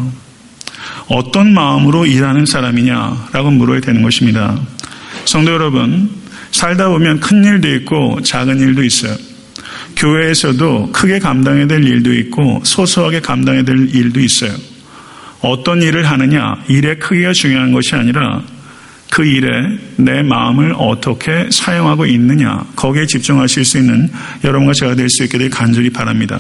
어떤 1.08 1.54
마음으로 1.54 2.08
일하는 2.08 2.48
사람이냐라고 2.48 3.52
물어야 3.52 3.80
되는 3.80 4.02
것입니다. 4.02 4.60
성도 5.26 5.52
여러분, 5.54 6.10
살다 6.52 6.90
보면 6.90 7.20
큰 7.20 7.46
일도 7.46 7.76
있고 7.76 8.22
작은 8.24 8.60
일도 8.60 8.84
있어요. 8.84 9.16
교회에서도 9.96 10.92
크게 10.92 11.20
감당해야 11.20 11.68
될 11.68 11.84
일도 11.84 12.14
있고 12.14 12.62
소소하게 12.64 13.22
감당해야 13.22 13.64
될 13.64 13.94
일도 13.94 14.20
있어요. 14.20 14.54
어떤 15.42 15.82
일을 15.82 16.10
하느냐, 16.10 16.56
일의 16.68 17.00
크기가 17.00 17.34
중요한 17.34 17.72
것이 17.72 17.96
아니라 17.96 18.42
그 19.12 19.24
일에 19.24 19.50
내 19.96 20.24
마음을 20.24 20.74
어떻게 20.78 21.48
사용하고 21.52 22.06
있느냐, 22.08 22.66
거기에 22.76 23.06
집중하실 23.06 23.64
수 23.64 23.78
있는 23.78 24.12
여러분과 24.44 24.74
제가 24.74 24.96
될 24.96 25.10
수 25.10 25.24
있게 25.24 25.38
되 25.38 25.50
간절히 25.50 25.90
바랍니다. 25.90 26.40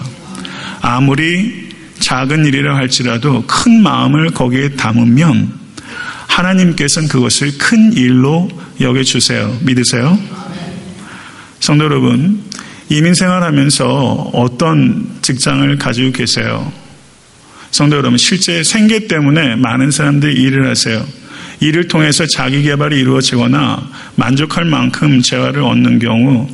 아무리 0.82 1.70
작은 2.00 2.46
일이라 2.46 2.76
할지라도 2.76 3.44
큰 3.48 3.82
마음을 3.82 4.32
거기에 4.32 4.70
담으면 4.70 5.54
하나님께서는 6.28 7.08
그것을 7.08 7.58
큰 7.58 7.94
일로 7.94 8.50
여겨주세요. 8.82 9.60
믿으세요? 9.62 10.20
성도 11.60 11.86
여러분, 11.86 12.44
이민 12.90 13.14
생활하면서 13.16 14.32
어떤 14.34 15.08
직장을 15.22 15.76
가지고 15.78 16.12
계세요? 16.12 16.72
성도 17.72 17.98
여러분, 17.98 18.18
실제 18.18 18.64
생계 18.64 19.08
때문에 19.08 19.56
많은 19.56 19.92
사람들이 19.92 20.40
일을 20.42 20.70
하세요. 20.70 21.06
이를 21.60 21.88
통해서 21.88 22.26
자기 22.28 22.62
개발이 22.62 23.00
이루어지거나 23.00 23.90
만족할 24.16 24.66
만큼 24.66 25.22
재화를 25.22 25.64
얻는 25.64 26.00
경우 26.00 26.48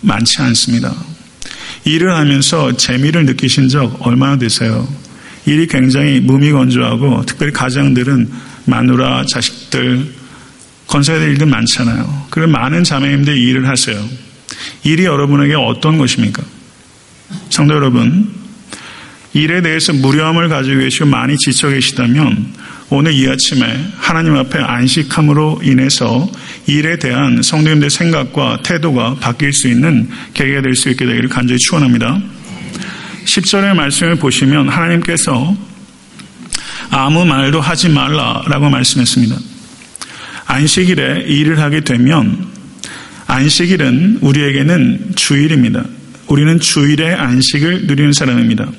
많지 0.00 0.42
않습니다. 0.42 0.94
일을 1.84 2.14
하면서 2.14 2.76
재미를 2.76 3.24
느끼신 3.26 3.68
적 3.68 4.06
얼마나 4.06 4.36
되세요? 4.38 4.86
일이 5.46 5.66
굉장히 5.66 6.20
무미건조하고 6.20 7.24
특별히 7.26 7.52
가장들은 7.52 8.30
마누라, 8.66 9.24
자식들, 9.32 10.06
건설해야 10.86 11.20
될 11.20 11.32
일들 11.32 11.46
많잖아요. 11.46 12.26
그리고 12.30 12.50
많은 12.50 12.84
자매님들이 12.84 13.42
일을 13.42 13.68
하세요. 13.68 14.02
일이 14.84 15.04
여러분에게 15.04 15.54
어떤 15.54 15.98
것입니까? 15.98 16.42
성도 17.50 17.74
여러분, 17.74 18.32
일에 19.32 19.62
대해서 19.62 19.92
무료함을 19.92 20.48
가지고 20.48 20.80
계시고 20.80 21.06
많이 21.06 21.36
지쳐 21.36 21.68
계시다면 21.68 22.52
오늘 22.90 23.12
이 23.12 23.28
아침에 23.28 23.86
하나님 23.96 24.36
앞에 24.36 24.60
안식함으로 24.60 25.60
인해서 25.64 26.30
일에 26.66 26.98
대한 26.98 27.42
성도님들의 27.42 27.90
생각과 27.90 28.60
태도가 28.62 29.16
바뀔 29.16 29.52
수 29.52 29.68
있는 29.68 30.08
계기가 30.34 30.62
될 30.62 30.76
수 30.76 30.90
있게 30.90 31.04
되기를 31.04 31.28
간절히 31.28 31.58
축원합니다. 31.58 32.20
10절의 33.24 33.74
말씀을 33.74 34.16
보시면 34.16 34.68
하나님께서 34.68 35.56
아무 36.90 37.24
말도 37.24 37.60
하지 37.60 37.88
말라라고 37.88 38.70
말씀했습니다. 38.70 39.36
안식일에 40.46 41.24
일을 41.26 41.58
하게 41.58 41.80
되면 41.80 42.53
안식일은 43.34 44.18
우리에게는 44.20 45.14
주일입니다. 45.16 45.84
우리는 46.28 46.60
주일에 46.60 47.12
안식을 47.14 47.86
누리는 47.86 48.12
사람입니다. 48.12 48.70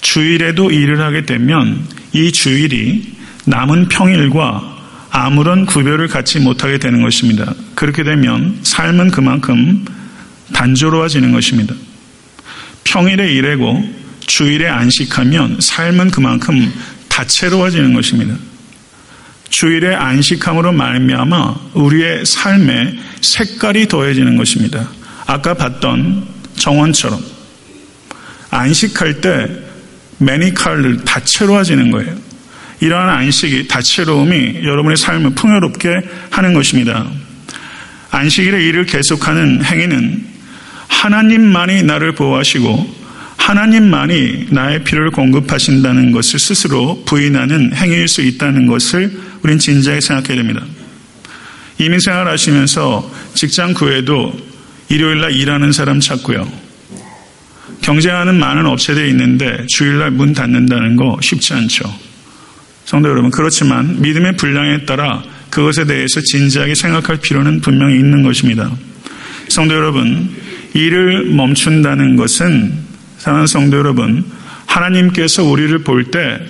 주일에도 0.00 0.72
일을 0.72 1.00
하게 1.00 1.24
되면 1.24 1.86
이 2.12 2.32
주일이 2.32 3.14
남은 3.44 3.86
평일과 3.86 4.78
아무런 5.10 5.64
구별을 5.64 6.08
갖지 6.08 6.40
못하게 6.40 6.78
되는 6.78 7.02
것입니다. 7.02 7.54
그렇게 7.76 8.02
되면 8.02 8.58
삶은 8.64 9.12
그만큼 9.12 9.84
단조로워지는 10.52 11.30
것입니다. 11.30 11.72
평일에 12.82 13.32
일하고 13.32 13.88
주일에 14.26 14.66
안식하면 14.66 15.58
삶은 15.60 16.10
그만큼 16.10 16.72
다채로워지는 17.08 17.94
것입니다. 17.94 18.34
주일에 19.50 19.94
안식함으로 19.94 20.72
말미암아 20.72 21.54
우리의 21.74 22.26
삶에 22.26 22.98
색깔이 23.20 23.88
더해지는 23.88 24.36
것입니다. 24.36 24.88
아까 25.26 25.54
봤던 25.54 26.26
정원처럼 26.56 27.20
안식할 28.50 29.20
때 29.20 29.48
매니칼을 30.18 31.04
다채로워지는 31.04 31.90
거예요. 31.90 32.16
이러한 32.80 33.08
안식이 33.08 33.68
다채로움이 33.68 34.60
여러분의 34.64 34.96
삶을 34.96 35.30
풍요롭게 35.34 36.00
하는 36.30 36.54
것입니다. 36.54 37.06
안식일에 38.10 38.64
일을 38.64 38.86
계속하는 38.86 39.64
행위는 39.64 40.24
하나님만이 40.88 41.82
나를 41.82 42.12
보호하시고 42.12 42.98
하나님만이 43.36 44.48
나의 44.50 44.84
필요를 44.84 45.10
공급하신다는 45.10 46.12
것을 46.12 46.38
스스로 46.38 47.02
부인하는 47.04 47.74
행위일 47.74 48.08
수 48.08 48.22
있다는 48.22 48.66
것을 48.66 49.10
우린 49.42 49.58
진지하게 49.58 50.00
생각해야 50.00 50.36
됩니다. 50.36 50.64
이민 51.78 52.00
생활하시면서 52.00 53.10
직장 53.34 53.72
구해도 53.72 54.32
일요일 54.88 55.20
날 55.20 55.32
일하는 55.32 55.72
사람 55.72 56.00
찾고요. 56.00 56.50
경쟁하는 57.82 58.38
많은 58.38 58.66
업체들이 58.66 59.10
있는데 59.10 59.64
주일날 59.68 60.10
문 60.10 60.32
닫는다는 60.32 60.96
거 60.96 61.18
쉽지 61.22 61.54
않죠. 61.54 61.84
성도 62.84 63.08
여러분, 63.10 63.30
그렇지만 63.30 64.00
믿음의 64.00 64.36
분량에 64.36 64.84
따라 64.86 65.22
그것에 65.50 65.84
대해서 65.84 66.20
진지하게 66.20 66.74
생각할 66.74 67.18
필요는 67.18 67.60
분명히 67.60 67.96
있는 67.96 68.22
것입니다. 68.22 68.70
성도 69.48 69.74
여러분, 69.74 70.30
일을 70.74 71.26
멈춘다는 71.26 72.16
것은 72.16 72.72
사랑하는 73.18 73.46
성도 73.46 73.76
여러분, 73.78 74.24
하나님께서 74.66 75.44
우리를 75.44 75.78
볼 75.84 76.10
때 76.10 76.40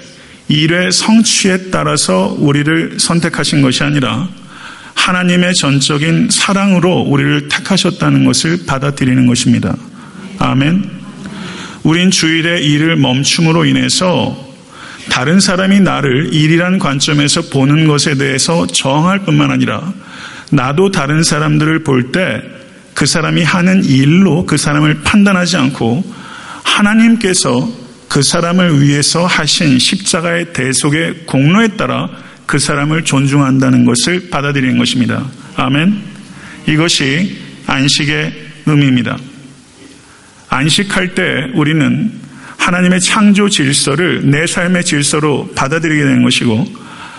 일의 0.49 0.91
성취에 0.93 1.71
따라서 1.71 2.35
우리를 2.39 2.99
선택하신 2.99 3.61
것이 3.61 3.83
아니라 3.83 4.29
하나님의 5.09 5.55
전적인 5.55 6.29
사랑으로 6.31 7.01
우리를 7.01 7.49
택하셨다는 7.49 8.25
것을 8.25 8.67
받아들이는 8.67 9.27
것입니다. 9.27 9.75
아멘. 10.39 10.91
우린 11.83 12.11
주일에 12.11 12.61
일을 12.61 12.97
멈춤으로 12.97 13.65
인해서 13.65 14.37
다른 15.11 15.41
사람이 15.41 15.81
나를 15.81 16.35
일이란 16.35 16.79
관점에서 16.79 17.43
보는 17.43 17.87
것에 17.87 18.17
대해서 18.17 18.67
저항할 18.67 19.21
뿐만 19.21 19.51
아니라 19.51 19.95
나도 20.51 20.91
다른 20.91 21.23
사람들을 21.23 21.85
볼 21.85 22.13
때 22.13 22.59
그 22.99 23.07
사람이 23.07 23.45
하는 23.45 23.85
일로 23.85 24.45
그 24.45 24.57
사람을 24.57 25.03
판단하지 25.05 25.57
않고 25.57 26.05
하나님께서 26.65 27.71
그 28.09 28.25
사람을 28.25 28.83
위해서 28.83 29.25
하신 29.25 29.79
십자가의 29.79 30.53
대속의 30.53 31.27
공로에 31.27 31.77
따라 31.77 32.11
그 32.49 32.59
사람을 32.59 33.05
존중한다는 33.05 33.85
것을 33.85 34.31
받아들이는 34.31 34.79
것입니다. 34.79 35.23
아멘. 35.57 36.01
이것이 36.67 37.37
안식의 37.67 38.33
의미입니다. 38.65 39.19
안식할 40.49 41.15
때 41.15 41.51
우리는 41.55 42.11
하나님의 42.57 43.03
창조 43.03 43.51
질서를 43.51 44.31
내 44.31 44.47
삶의 44.47 44.83
질서로 44.85 45.51
받아들이게 45.55 46.03
되는 46.03 46.23
것이고 46.23 46.67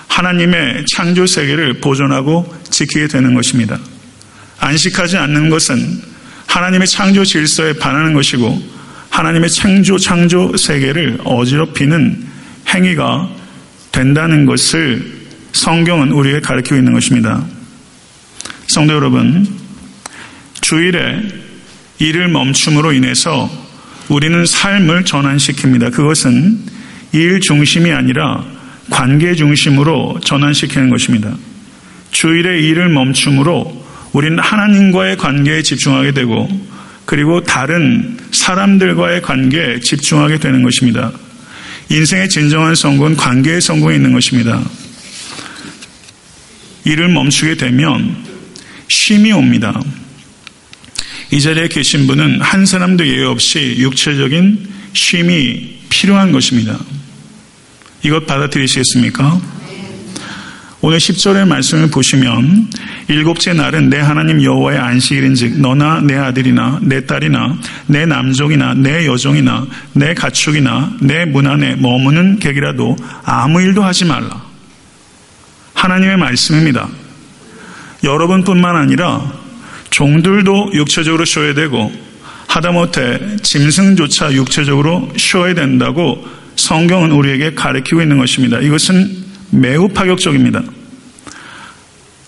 하나님의 0.08 0.86
창조 0.96 1.28
세계를 1.28 1.76
보존하고 1.76 2.52
지키게 2.72 3.08
되는 3.08 3.36
것입니다. 3.36 3.78
안식하지 4.58 5.18
않는 5.18 5.52
것은 5.52 6.02
하나님의 6.48 6.88
창조 6.88 7.24
질서에 7.24 7.74
반하는 7.74 8.16
것이고 8.16 8.60
하나님의 9.12 9.52
창조 9.52 10.00
창조 10.00 10.58
세계를 10.58 11.20
어지럽히는 11.24 12.26
행위가 12.74 13.30
된다는 13.92 14.48
것을 14.48 15.19
성경은 15.54 16.12
우리에게 16.12 16.40
가르치고 16.42 16.76
있는 16.76 16.94
것입니다. 16.94 17.46
성도 18.68 18.94
여러분, 18.94 19.48
주일에 20.62 21.22
일을 22.00 22.28
멈춤으로 22.30 22.94
인해서 22.94 23.50
우리는 24.08 24.46
삶을 24.46 25.04
전환시킵니다. 25.04 25.92
그것은 25.92 26.60
일 27.12 27.40
중심이 27.42 27.92
아니라 27.92 28.44
관계 28.90 29.36
중심으로 29.36 30.20
전환시키는 30.24 30.90
것입니다. 30.90 31.36
주일에 32.12 32.62
일을 32.62 32.90
멈춤으로 32.90 33.86
우리는 34.14 34.40
하나님과의 34.40 35.18
관계에 35.18 35.62
집중하게 35.62 36.12
되고 36.12 36.50
그리고 37.06 37.42
다른 37.44 38.18
사람들과의 38.32 39.22
관계에 39.22 39.80
집중하게 39.80 40.40
되는 40.40 40.64
것입니다. 40.64 41.12
인생의 41.90 42.30
진정한 42.30 42.76
성공은 42.76 43.16
관계의 43.16 43.62
성공에 43.62 43.96
있는 43.96 44.14
것입니다. 44.14 44.62
일을 46.90 47.10
멈추게 47.10 47.56
되면 47.56 48.16
쉼이 48.88 49.32
옵니다. 49.32 49.80
이 51.32 51.40
자리에 51.40 51.68
계신 51.68 52.08
분은 52.08 52.42
한 52.42 52.66
사람도 52.66 53.06
예외 53.08 53.26
없이 53.26 53.76
육체적인 53.78 54.68
쉼이 54.94 55.80
필요한 55.90 56.32
것입니다. 56.32 56.78
이것 58.04 58.26
받아들이시겠습니까? 58.26 59.40
오늘 60.82 60.98
10절의 60.98 61.46
말씀을 61.46 61.92
보시면 61.92 62.70
일곱째 63.10 63.54
날은 63.54 63.90
내 63.90 64.00
하나님 64.00 64.42
여호와의 64.42 64.80
안식일인즉 64.80 65.60
너나 65.60 66.00
내 66.00 66.16
아들이나 66.16 66.80
내 66.82 67.06
딸이나 67.06 67.58
내 67.88 68.06
남종이나 68.06 68.74
내 68.76 69.06
여종이나 69.06 69.68
내 69.94 70.14
가축이나 70.14 70.94
내 71.02 71.26
문 71.26 71.48
안에 71.48 71.76
머무는 71.76 72.40
객이라도 72.40 72.96
아무 73.26 73.62
일도 73.62 73.84
하지 73.84 74.06
말라. 74.06 74.49
하나님의 75.80 76.18
말씀입니다. 76.18 76.90
여러분뿐만 78.04 78.76
아니라 78.76 79.32
종들도 79.90 80.72
육체적으로 80.74 81.24
쉬어야 81.24 81.54
되고 81.54 81.92
하다못해 82.48 83.38
짐승조차 83.42 84.34
육체적으로 84.34 85.10
쉬어야 85.16 85.54
된다고 85.54 86.26
성경은 86.58 87.12
우리에게 87.12 87.54
가르치고 87.54 88.02
있는 88.02 88.18
것입니다. 88.18 88.60
이것은 88.60 89.24
매우 89.52 89.88
파격적입니다. 89.88 90.64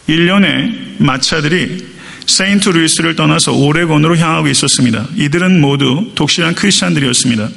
1년에 0.07 1.03
마차들이 1.03 1.91
세인트 2.27 2.69
루이스를 2.69 3.15
떠나서 3.17 3.51
오레곤으로 3.51 4.17
향하고 4.17 4.47
있었습니다. 4.47 5.07
이들은 5.17 5.59
모두 5.59 6.11
독실한 6.15 6.55
크리스찬들이었습니다. 6.55 7.49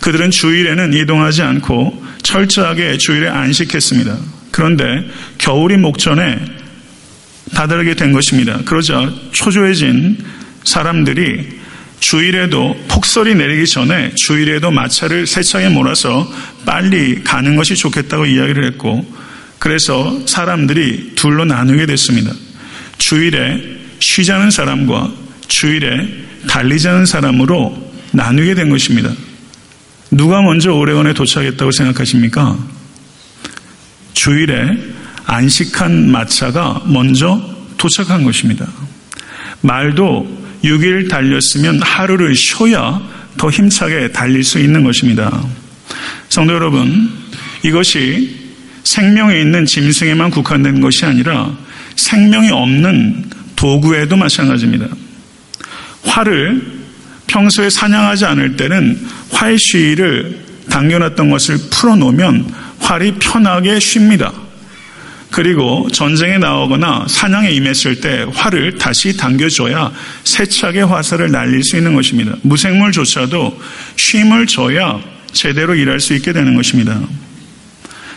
그들은 0.00 0.30
주일에는 0.30 0.94
이동하지 0.94 1.42
않고 1.42 2.04
철저하게 2.22 2.98
주일에 2.98 3.28
안식했습니다. 3.28 4.41
그런데 4.52 5.04
겨울이 5.38 5.76
목전에 5.78 6.38
다다르게 7.54 7.94
된 7.94 8.12
것입니다. 8.12 8.58
그러자 8.64 9.12
초조해진 9.32 10.18
사람들이 10.64 11.60
주일에도 12.00 12.76
폭설이 12.88 13.34
내리기 13.34 13.66
전에 13.66 14.12
주일에도 14.16 14.70
마차를 14.70 15.26
세차게 15.26 15.68
몰아서 15.68 16.30
빨리 16.66 17.22
가는 17.22 17.56
것이 17.56 17.76
좋겠다고 17.76 18.26
이야기를 18.26 18.64
했고 18.64 19.06
그래서 19.58 20.20
사람들이 20.26 21.12
둘로 21.14 21.44
나누게 21.44 21.86
됐습니다. 21.86 22.32
주일에 22.98 23.62
쉬자는 24.00 24.50
사람과 24.50 25.12
주일에 25.46 25.92
달리자는 26.48 27.06
사람으로 27.06 27.92
나누게 28.10 28.54
된 28.54 28.70
것입니다. 28.70 29.10
누가 30.10 30.42
먼저 30.42 30.72
오레곤에 30.72 31.14
도착했다고 31.14 31.70
생각하십니까? 31.70 32.58
주일에 34.22 34.78
안식한 35.24 36.12
마차가 36.12 36.80
먼저 36.86 37.42
도착한 37.76 38.22
것입니다. 38.22 38.68
말도 39.62 40.60
6일 40.62 41.10
달렸으면 41.10 41.82
하루를 41.82 42.36
쉬어야 42.36 43.02
더 43.36 43.50
힘차게 43.50 44.12
달릴 44.12 44.44
수 44.44 44.60
있는 44.60 44.84
것입니다. 44.84 45.42
성도 46.28 46.54
여러분, 46.54 47.10
이것이 47.64 48.38
생명에 48.84 49.40
있는 49.40 49.66
짐승에만 49.66 50.30
국한된 50.30 50.80
것이 50.80 51.04
아니라 51.04 51.52
생명이 51.96 52.50
없는 52.50 53.24
도구에도 53.56 54.14
마찬가지입니다. 54.14 54.86
활을 56.04 56.62
평소에 57.26 57.70
사냥하지 57.70 58.26
않을 58.26 58.56
때는 58.56 59.04
활쉬를 59.32 60.38
당겨놨던 60.70 61.28
것을 61.28 61.58
풀어놓으면 61.70 62.61
활이 62.82 63.14
편하게 63.18 63.80
쉽니다. 63.80 64.32
그리고 65.30 65.88
전쟁에 65.90 66.36
나오거나 66.36 67.06
사냥에 67.08 67.52
임했을 67.52 68.00
때 68.00 68.26
활을 68.34 68.76
다시 68.76 69.16
당겨줘야 69.16 69.90
세차게 70.24 70.82
화살을 70.82 71.30
날릴 71.30 71.64
수 71.64 71.78
있는 71.78 71.94
것입니다. 71.94 72.34
무생물조차도 72.42 73.58
쉼을 73.96 74.46
줘야 74.46 75.00
제대로 75.32 75.74
일할 75.74 76.00
수 76.00 76.12
있게 76.14 76.34
되는 76.34 76.54
것입니다. 76.54 77.00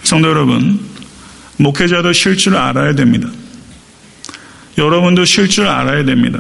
성도 0.04 0.28
여러분, 0.28 0.80
목회자도 1.58 2.12
쉴 2.12 2.36
줄 2.36 2.58
알아야 2.58 2.94
됩니다. 2.96 3.30
여러분도 4.78 5.24
쉴 5.24 5.48
줄 5.48 5.68
알아야 5.68 6.04
됩니다. 6.04 6.40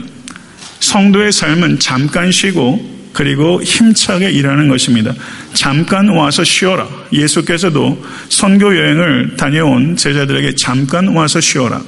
성도의 0.81 1.31
삶은 1.31 1.79
잠깐 1.79 2.33
쉬고 2.33 2.94
그리고 3.15 3.63
힘차게 3.63 4.29
일하는 4.29 4.67
것입니다. 4.67 5.13
잠깐 5.53 6.09
와서 6.09 6.43
쉬어라. 6.43 6.85
예수께서도 7.13 8.03
선교 8.27 8.77
여행을 8.77 9.37
다녀온 9.37 9.95
제자들에게 9.95 10.55
잠깐 10.61 11.07
와서 11.07 11.39
쉬어라. 11.39 11.81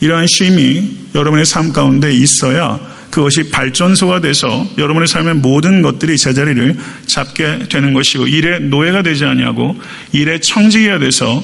이러한 0.00 0.26
쉼이 0.26 1.10
여러분의 1.14 1.44
삶 1.44 1.74
가운데 1.74 2.10
있어야 2.10 2.80
그것이 3.10 3.50
발전소가 3.50 4.22
돼서 4.22 4.66
여러분의 4.78 5.08
삶의 5.08 5.34
모든 5.34 5.82
것들이 5.82 6.16
제자리를 6.16 6.74
잡게 7.06 7.66
되는 7.68 7.92
것이고 7.92 8.26
일의 8.26 8.62
노예가 8.62 9.02
되지 9.02 9.26
아니하고 9.26 9.78
일의 10.12 10.40
청지기가 10.40 11.00
돼서 11.00 11.42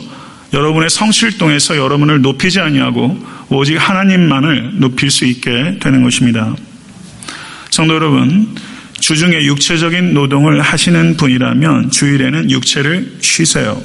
여러분의 0.55 0.89
성실동에서 0.89 1.77
여러분을 1.77 2.23
높이지 2.23 2.61
아니하고 2.61 3.25
오직 3.51 3.77
하나님만을 3.77 4.81
높일 4.81 5.11
수 5.11 5.27
있게 5.27 5.79
되는 5.81 6.03
것입니다. 6.03 6.57
성도 7.71 7.95
여러분, 7.95 8.49
주중에 9.01 9.45
육체적인 9.45 10.15
노동을 10.15 10.61
하시는 10.61 11.17
분이라면 11.17 11.91
주일에는 11.91 12.51
육체를 12.51 13.17
쉬세요. 13.21 13.83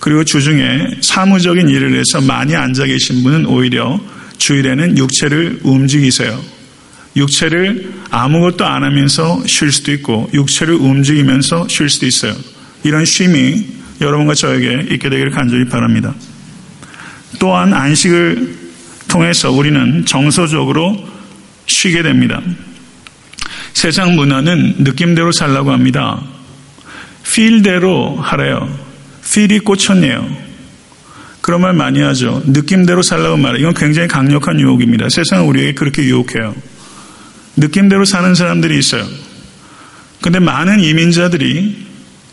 그리고 0.00 0.24
주중에 0.24 0.86
사무적인 1.00 1.68
일을 1.68 1.98
해서 1.98 2.20
많이 2.20 2.56
앉아 2.56 2.86
계신 2.86 3.22
분은 3.22 3.46
오히려 3.46 4.00
주일에는 4.38 4.98
육체를 4.98 5.60
움직이세요. 5.62 6.40
육체를 7.16 7.92
아무것도 8.10 8.64
안 8.64 8.82
하면서 8.82 9.42
쉴 9.46 9.70
수도 9.70 9.92
있고 9.92 10.28
육체를 10.32 10.74
움직이면서 10.74 11.68
쉴 11.68 11.88
수도 11.88 12.06
있어요. 12.06 12.34
이런 12.82 13.04
쉼이 13.04 13.66
여러분과 14.00 14.34
저에게 14.34 14.86
있게 14.94 15.08
되기를 15.08 15.30
간절히 15.30 15.68
바랍니다. 15.68 16.14
또한 17.38 17.74
안식을 17.74 18.56
통해서 19.08 19.50
우리는 19.50 20.04
정서적으로 20.06 21.08
쉬게 21.66 22.02
됩니다. 22.02 22.40
세상 23.72 24.14
문화는 24.16 24.76
느낌대로 24.78 25.32
살라고 25.32 25.72
합니다. 25.72 26.20
필대로 27.24 28.16
하래요. 28.20 28.68
필이 29.24 29.60
꽂혔네요. 29.60 30.50
그런 31.40 31.62
말 31.62 31.72
많이 31.72 32.00
하죠. 32.00 32.42
느낌대로 32.46 33.02
살라고 33.02 33.36
말해. 33.36 33.60
이건 33.60 33.74
굉장히 33.74 34.08
강력한 34.08 34.60
유혹입니다. 34.60 35.08
세상은 35.08 35.46
우리에게 35.46 35.74
그렇게 35.74 36.02
유혹해요. 36.02 36.54
느낌대로 37.56 38.04
사는 38.04 38.34
사람들이 38.34 38.78
있어요. 38.78 39.04
근데 40.20 40.38
많은 40.38 40.80
이민자들이 40.80 41.86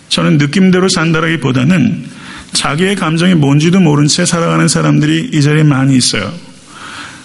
저는 0.10 0.38
느낌대로 0.38 0.90
산다라기보다는 0.90 2.06
자기의 2.54 2.96
감정이 2.96 3.36
뭔지도 3.36 3.80
모른 3.80 4.08
채 4.08 4.26
살아가는 4.26 4.68
사람들이 4.68 5.30
이 5.34 5.42
자리에 5.42 5.64
많이 5.64 5.96
있어요. 5.96 6.32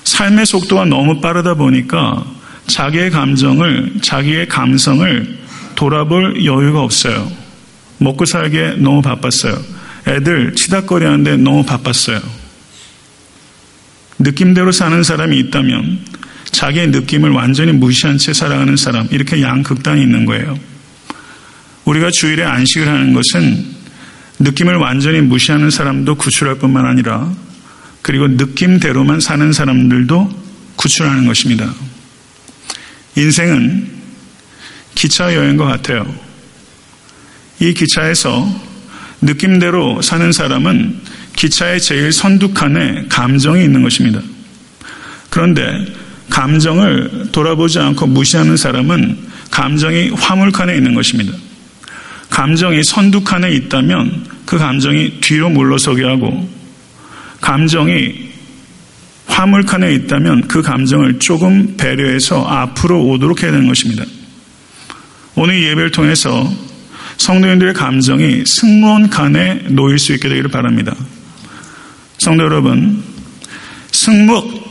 삶의 0.04 0.46
속도가 0.46 0.84
너무 0.84 1.20
빠르다 1.20 1.54
보니까 1.54 2.24
자기의 2.72 3.10
감정을, 3.10 3.92
자기의 4.02 4.48
감성을 4.48 5.38
돌아볼 5.74 6.42
여유가 6.44 6.80
없어요. 6.80 7.30
먹고 7.98 8.24
살기에 8.24 8.76
너무 8.78 9.02
바빴어요. 9.02 9.62
애들 10.06 10.54
치닥거리 10.54 11.04
하는데 11.04 11.36
너무 11.36 11.64
바빴어요. 11.64 12.20
느낌대로 14.18 14.72
사는 14.72 15.02
사람이 15.02 15.38
있다면 15.38 15.98
자기의 16.50 16.88
느낌을 16.88 17.30
완전히 17.30 17.72
무시한 17.72 18.16
채 18.16 18.32
살아가는 18.32 18.74
사람, 18.76 19.06
이렇게 19.10 19.42
양극단이 19.42 20.00
있는 20.00 20.24
거예요. 20.24 20.58
우리가 21.84 22.10
주일에 22.10 22.42
안식을 22.42 22.88
하는 22.88 23.12
것은 23.12 23.66
느낌을 24.38 24.76
완전히 24.76 25.20
무시하는 25.20 25.70
사람도 25.70 26.14
구출할 26.14 26.56
뿐만 26.56 26.86
아니라 26.86 27.30
그리고 28.00 28.28
느낌대로만 28.28 29.20
사는 29.20 29.52
사람들도 29.52 30.42
구출하는 30.76 31.26
것입니다. 31.26 31.72
인생은 33.16 33.88
기차 34.94 35.34
여행과 35.34 35.66
같아요. 35.66 36.06
이 37.60 37.74
기차에서 37.74 38.48
느낌대로 39.20 40.02
사는 40.02 40.32
사람은 40.32 41.00
기차의 41.36 41.80
제일 41.80 42.12
선두칸에 42.12 43.06
감정이 43.08 43.64
있는 43.64 43.82
것입니다. 43.82 44.20
그런데 45.30 45.62
감정을 46.28 47.28
돌아보지 47.32 47.78
않고 47.78 48.06
무시하는 48.06 48.56
사람은 48.56 49.18
감정이 49.50 50.10
화물칸에 50.10 50.74
있는 50.74 50.94
것입니다. 50.94 51.32
감정이 52.30 52.82
선두칸에 52.82 53.50
있다면 53.52 54.26
그 54.46 54.58
감정이 54.58 55.20
뒤로 55.20 55.50
물러서게 55.50 56.04
하고 56.04 56.48
감정이 57.40 58.31
화물칸에 59.32 59.92
있다면 59.94 60.46
그 60.46 60.62
감정을 60.62 61.18
조금 61.18 61.76
배려해서 61.76 62.44
앞으로 62.44 63.02
오도록 63.06 63.42
해야 63.42 63.50
되는 63.50 63.66
것입니다. 63.66 64.04
오늘 65.34 65.62
예배를 65.62 65.90
통해서 65.90 66.52
성도님들의 67.16 67.74
감정이 67.74 68.44
승무원 68.46 69.08
칸에 69.08 69.62
놓일 69.70 69.98
수 69.98 70.12
있게 70.12 70.28
되기를 70.28 70.50
바랍니다. 70.50 70.94
성도 72.18 72.44
여러분, 72.44 73.02
승무, 73.92 74.62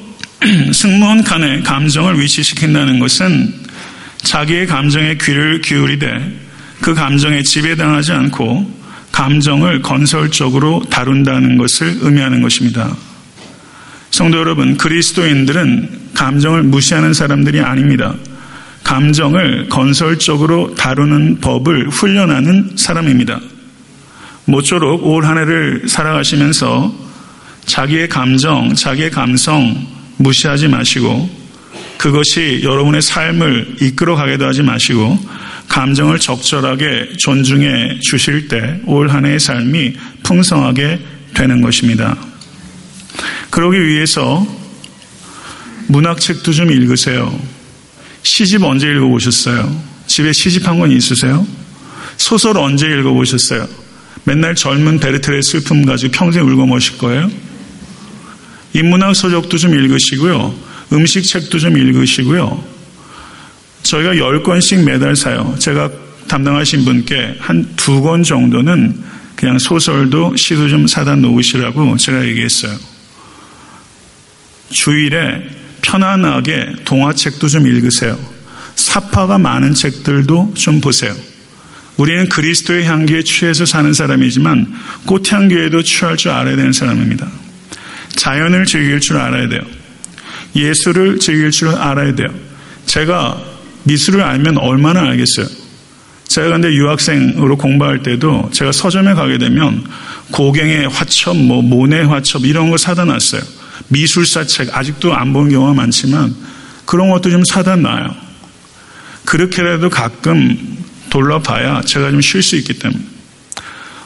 승무원 0.74 1.24
칸에 1.24 1.62
감정을 1.62 2.20
위치시킨다는 2.20 3.00
것은 3.00 3.54
자기의 4.20 4.68
감정에 4.68 5.16
귀를 5.16 5.62
기울이되 5.62 6.08
그 6.82 6.94
감정에 6.94 7.42
지배당하지 7.42 8.12
않고 8.12 8.82
감정을 9.12 9.82
건설적으로 9.82 10.84
다룬다는 10.90 11.58
것을 11.58 11.98
의미하는 12.02 12.42
것입니다. 12.42 12.96
성도 14.22 14.38
여러분, 14.38 14.78
그리스도인들은 14.78 16.12
감정을 16.14 16.62
무시하는 16.62 17.12
사람들이 17.12 17.60
아닙니다. 17.60 18.14
감정을 18.84 19.68
건설적으로 19.68 20.76
다루는 20.76 21.40
법을 21.40 21.90
훈련하는 21.90 22.74
사람입니다. 22.76 23.40
모쪼록 24.46 25.08
올 25.08 25.26
한 25.26 25.40
해를 25.40 25.86
살아가시면서 25.88 26.94
자기의 27.66 28.10
감정, 28.10 28.76
자기의 28.76 29.10
감성 29.10 29.76
무시하지 30.18 30.68
마시고 30.68 31.28
그것이 31.98 32.62
여러분의 32.64 33.02
삶을 33.02 33.78
이끌어 33.82 34.16
가게도 34.16 34.46
하지 34.46 34.62
마시고 34.62 35.18
감정을 35.68 36.20
적절하게 36.20 37.14
존중해 37.18 37.98
주실 38.02 38.48
때 38.48 38.82
올 38.86 39.10
한 39.10 39.26
해의 39.26 39.40
삶이 39.40 39.96
풍성하게 40.22 41.00
되는 41.34 41.64
것입니다. 41.64 42.16
그러기 43.52 43.86
위해서 43.88 44.46
문학책도 45.88 46.52
좀 46.54 46.72
읽으세요. 46.72 47.38
시집 48.24 48.64
언제 48.64 48.90
읽어보셨어요? 48.90 49.92
집에 50.08 50.32
시집 50.34 50.68
한 50.68 50.80
권 50.80 50.92
있으세요? 50.92 51.46
소설 52.18 52.58
언제 52.58 52.88
읽어보셨어요? 52.88 53.68
맨날 54.24 54.56
젊은 54.56 55.00
베르트의 55.00 55.42
슬픔 55.44 55.86
가지고 55.86 56.12
평생 56.12 56.48
울고 56.48 56.66
머실 56.66 56.98
거예요? 56.98 57.30
인문학 58.74 59.16
서적도 59.16 59.58
좀 59.58 59.74
읽으시고요. 59.74 60.54
음식 60.94 61.24
책도 61.24 61.60
좀 61.60 61.78
읽으시고요. 61.78 62.64
저희가 63.84 64.14
10권씩 64.14 64.84
매달 64.84 65.16
사요. 65.16 65.56
제가 65.60 65.90
담당하신 66.28 66.86
분께 66.86 67.36
한 67.40 67.66
두 67.76 68.02
권 68.02 68.24
정도는 68.24 69.02
그냥 69.36 69.58
소설도 69.58 70.36
시도 70.38 70.70
좀 70.70 70.88
사다 70.88 71.16
놓으시라고 71.16 71.98
제가 71.98 72.26
얘기했어요. 72.28 72.78
주일에 74.72 75.44
편안하게 75.82 76.76
동화책도 76.86 77.48
좀 77.48 77.68
읽으세요. 77.68 78.18
사파가 78.76 79.38
많은 79.38 79.74
책들도 79.74 80.54
좀 80.56 80.82
보세요. 80.82 81.14
우리는 81.98 82.30
그리스도의 82.30 82.86
향기에 82.86 83.24
취해서 83.24 83.66
사는 83.66 83.94
사람이지만 83.94 84.74
꽃향기에도 85.06 85.84
취할 85.84 86.18
줄 86.18 86.32
알아야 86.32 86.56
되는 86.56 86.72
사람입니다. 86.72 87.28
자연을 88.16 88.66
즐길 88.66 89.00
줄 89.00 89.18
알아야 89.18 89.48
돼요. 89.50 89.62
예술을 90.56 91.20
즐길 91.20 91.52
줄 91.52 91.70
알아야 91.70 92.16
돼요. 92.16 92.30
제가 92.86 93.42
미술을 93.84 94.22
알면 94.22 94.58
얼마나 94.58 95.02
알겠어요. 95.02 95.48
제가 96.28 96.50
근데 96.50 96.74
유학생으로 96.74 97.58
공부할 97.58 98.04
때도 98.04 98.50
제가 98.54 98.72
서점에 98.72 99.14
가게 99.14 99.38
되면 99.38 99.84
고갱의 100.32 100.88
화첩, 100.88 101.36
뭐 101.36 101.62
모네 101.62 102.04
화첩 102.04 102.46
이런 102.46 102.70
걸 102.70 102.80
사다 102.80 103.06
놨어요. 103.06 103.42
미술사 103.92 104.46
책 104.46 104.76
아직도 104.76 105.14
안 105.14 105.34
본 105.34 105.50
경우가 105.50 105.74
많지만 105.74 106.34
그런 106.86 107.10
것도 107.10 107.30
좀 107.30 107.44
사다 107.44 107.76
놔요. 107.76 108.16
그렇게라도 109.26 109.90
가끔 109.90 110.78
돌려봐야 111.10 111.82
제가 111.82 112.10
좀 112.12 112.22
쉴 112.22 112.42
수 112.42 112.56
있기 112.56 112.74
때문에. 112.80 113.04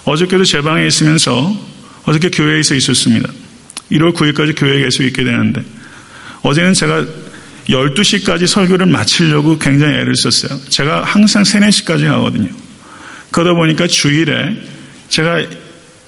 어저께도 0.06 0.44
제 0.44 0.62
방에 0.62 0.86
있으면서 0.88 1.56
어저께 2.04 2.30
교회에서 2.30 2.76
있었습니다. 2.76 3.30
1월 3.92 4.14
9일까지 4.16 4.60
교회에 4.60 4.82
계속 4.82 5.04
있게 5.04 5.24
되는데 5.24 5.64
어제는 6.42 6.74
제가 6.74 7.06
12시까지 7.70 8.46
설교를 8.46 8.86
마치려고 8.88 9.58
굉장히 9.58 9.96
애를 9.96 10.16
썼어요. 10.16 10.60
제가 10.70 11.04
항상 11.04 11.44
3, 11.44 11.62
4시까지 11.62 12.04
하거든요. 12.06 12.50
그러다 13.32 13.54
보니까 13.54 13.88
주일에 13.88 14.56
제가 15.10 15.44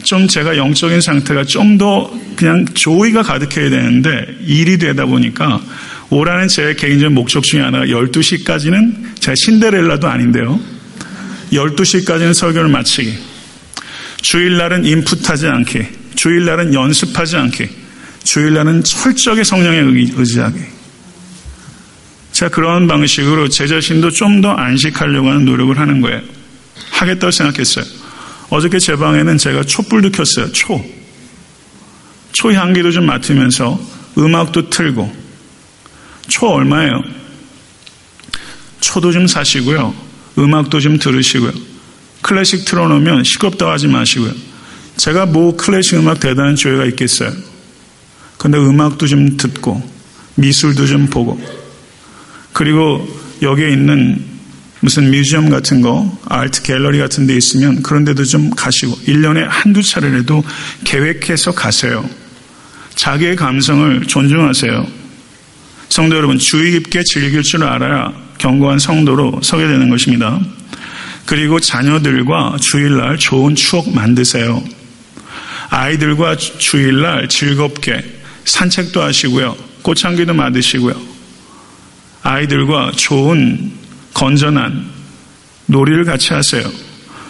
좀 0.08 0.28
제가 0.28 0.56
영적인 0.58 1.02
상태가 1.02 1.44
좀 1.44 1.78
더 1.78 2.12
그냥 2.36 2.66
조의가 2.74 3.22
가득해야 3.24 3.70
되는데 3.70 4.26
일이 4.46 4.78
되다 4.78 5.06
보니까 5.06 5.62
오라는 6.10 6.48
제 6.48 6.74
개인적인 6.74 7.14
목적 7.14 7.44
중에 7.44 7.62
하나가 7.62 7.86
12시까지는 7.86 9.20
제가 9.20 9.36
신데렐라도 9.36 10.08
아닌데요. 10.08 10.60
12시까지는 11.52 12.34
설교를 12.34 12.70
마치기. 12.70 13.18
주일날은 14.22 14.86
인풋하지 14.86 15.48
않게. 15.48 15.92
주일날은 16.16 16.74
연습하지 16.74 17.36
않게. 17.36 17.70
주일날은 18.24 18.84
철저하게 18.84 19.44
성령에 19.44 19.80
의지하게. 20.16 20.60
제가 22.32 22.50
그런 22.52 22.88
방식으로 22.88 23.50
제 23.50 23.68
자신도 23.68 24.12
좀 24.12 24.42
더 24.42 24.52
안식하려고 24.52 25.30
하는 25.30 25.46
노력을 25.46 25.78
하는 25.78 26.02
거예요. 26.02 26.22
하겠다고 26.92 27.32
생각했어요. 27.32 27.86
어저께 28.50 28.80
제 28.80 28.96
방에는 28.96 29.38
제가 29.38 29.64
촛불도 29.64 30.10
켰어요. 30.10 30.52
초. 30.54 30.84
초 32.32 32.54
향기도 32.54 32.92
좀 32.92 33.06
맡으면서 33.06 33.80
음악도 34.18 34.70
틀고. 34.70 35.12
초 36.28 36.48
얼마예요? 36.48 37.04
초도 38.80 39.12
좀 39.12 39.28
사시고요. 39.28 39.94
음악도 40.38 40.80
좀 40.80 40.98
들으시고요. 40.98 41.52
클래식 42.22 42.66
틀어놓으면 42.66 43.24
시끄럽다고 43.24 43.72
하지 43.72 43.88
마시고요. 43.88 44.32
제가 44.98 45.26
뭐 45.26 45.56
클래식 45.56 45.96
음악 46.00 46.20
대단한 46.20 46.56
조회가 46.56 46.86
있겠어요. 46.86 47.32
근데 48.38 48.58
음악도 48.58 49.08
좀 49.08 49.38
듣고 49.38 49.82
미술도 50.36 50.86
좀 50.86 51.08
보고 51.08 51.40
그리고 52.54 53.08
여기에 53.42 53.72
있는 53.72 54.37
무슨 54.80 55.10
뮤지엄 55.10 55.50
같은 55.50 55.82
거, 55.82 56.18
아트 56.26 56.62
갤러리 56.62 57.00
같은 57.00 57.26
데 57.26 57.36
있으면 57.36 57.82
그런 57.82 58.06
데도 58.06 58.24
좀 58.26 58.50
가시고 58.52 58.96
1년에 59.08 59.46
한두 59.48 59.82
차례라도 59.82 60.44
계획해서 60.84 61.52
가세요. 61.52 62.08
자기의 62.96 63.36
감성을 63.36 64.06
존중하세요. 64.06 64.88
성도 65.90 66.16
여러분, 66.16 66.38
주의 66.38 66.72
깊게 66.74 67.04
즐길 67.06 67.42
줄 67.42 67.64
알아야 67.64 68.14
견고한 68.38 68.80
성도로 68.80 69.42
서게 69.44 69.68
되는 69.68 69.90
것입니다. 69.90 70.40
그리고 71.26 71.60
자녀들과 71.60 72.58
주일날 72.62 73.18
좋은 73.18 73.56
추억 73.56 73.90
만드세요. 73.94 74.64
아이들과 75.70 76.38
주일날 76.38 77.28
즐겁게 77.28 78.04
산책도 78.46 79.02
하시고요. 79.02 79.56
꽃향기도 79.82 80.34
맡으시고요. 80.34 80.96
아이들과 82.24 82.92
좋은 82.96 83.72
건전한 84.18 84.84
놀이를 85.68 86.04
같이 86.04 86.34
하세요. 86.34 86.64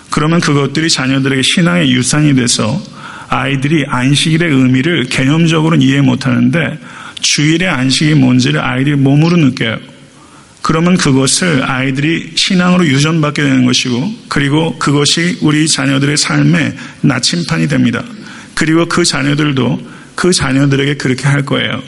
그러면 0.10 0.40
그것들이 0.40 0.90
자녀들에게 0.90 1.42
신앙의 1.44 1.92
유산이 1.92 2.34
돼서 2.36 2.82
아이들이 3.28 3.84
안식일의 3.86 4.50
의미를 4.50 5.04
개념적으로는 5.04 5.86
이해 5.86 6.00
못하는데 6.00 6.80
주일의 7.20 7.68
안식이 7.68 8.16
뭔지를 8.16 8.62
아이들이 8.62 8.96
몸으로 8.96 9.36
느껴요. 9.36 9.78
그러면 10.62 10.96
그것을 10.96 11.70
아이들이 11.70 12.32
신앙으로 12.36 12.88
유전받게 12.88 13.44
되는 13.44 13.66
것이고 13.66 14.14
그리고 14.30 14.80
그것이 14.80 15.40
우리 15.42 15.68
자녀들의 15.68 16.16
삶의 16.16 16.74
나침판이 17.02 17.68
됩니다. 17.68 18.02
그리고 18.56 18.86
그 18.86 19.04
자녀들도 19.04 19.88
그 20.16 20.32
자녀들에게 20.32 20.96
그렇게 20.96 21.28
할 21.28 21.44
거예요. 21.44 21.84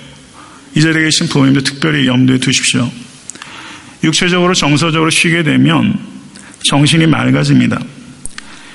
이 0.76 0.82
자리에 0.82 1.04
계신 1.04 1.28
부모님도 1.28 1.62
특별히 1.62 2.06
염두에 2.06 2.38
두십시오. 2.40 2.92
육체적으로 4.04 4.54
정서적으로 4.54 5.10
쉬게 5.10 5.44
되면 5.44 6.00
정신이 6.70 7.08
맑아집니다. 7.08 7.80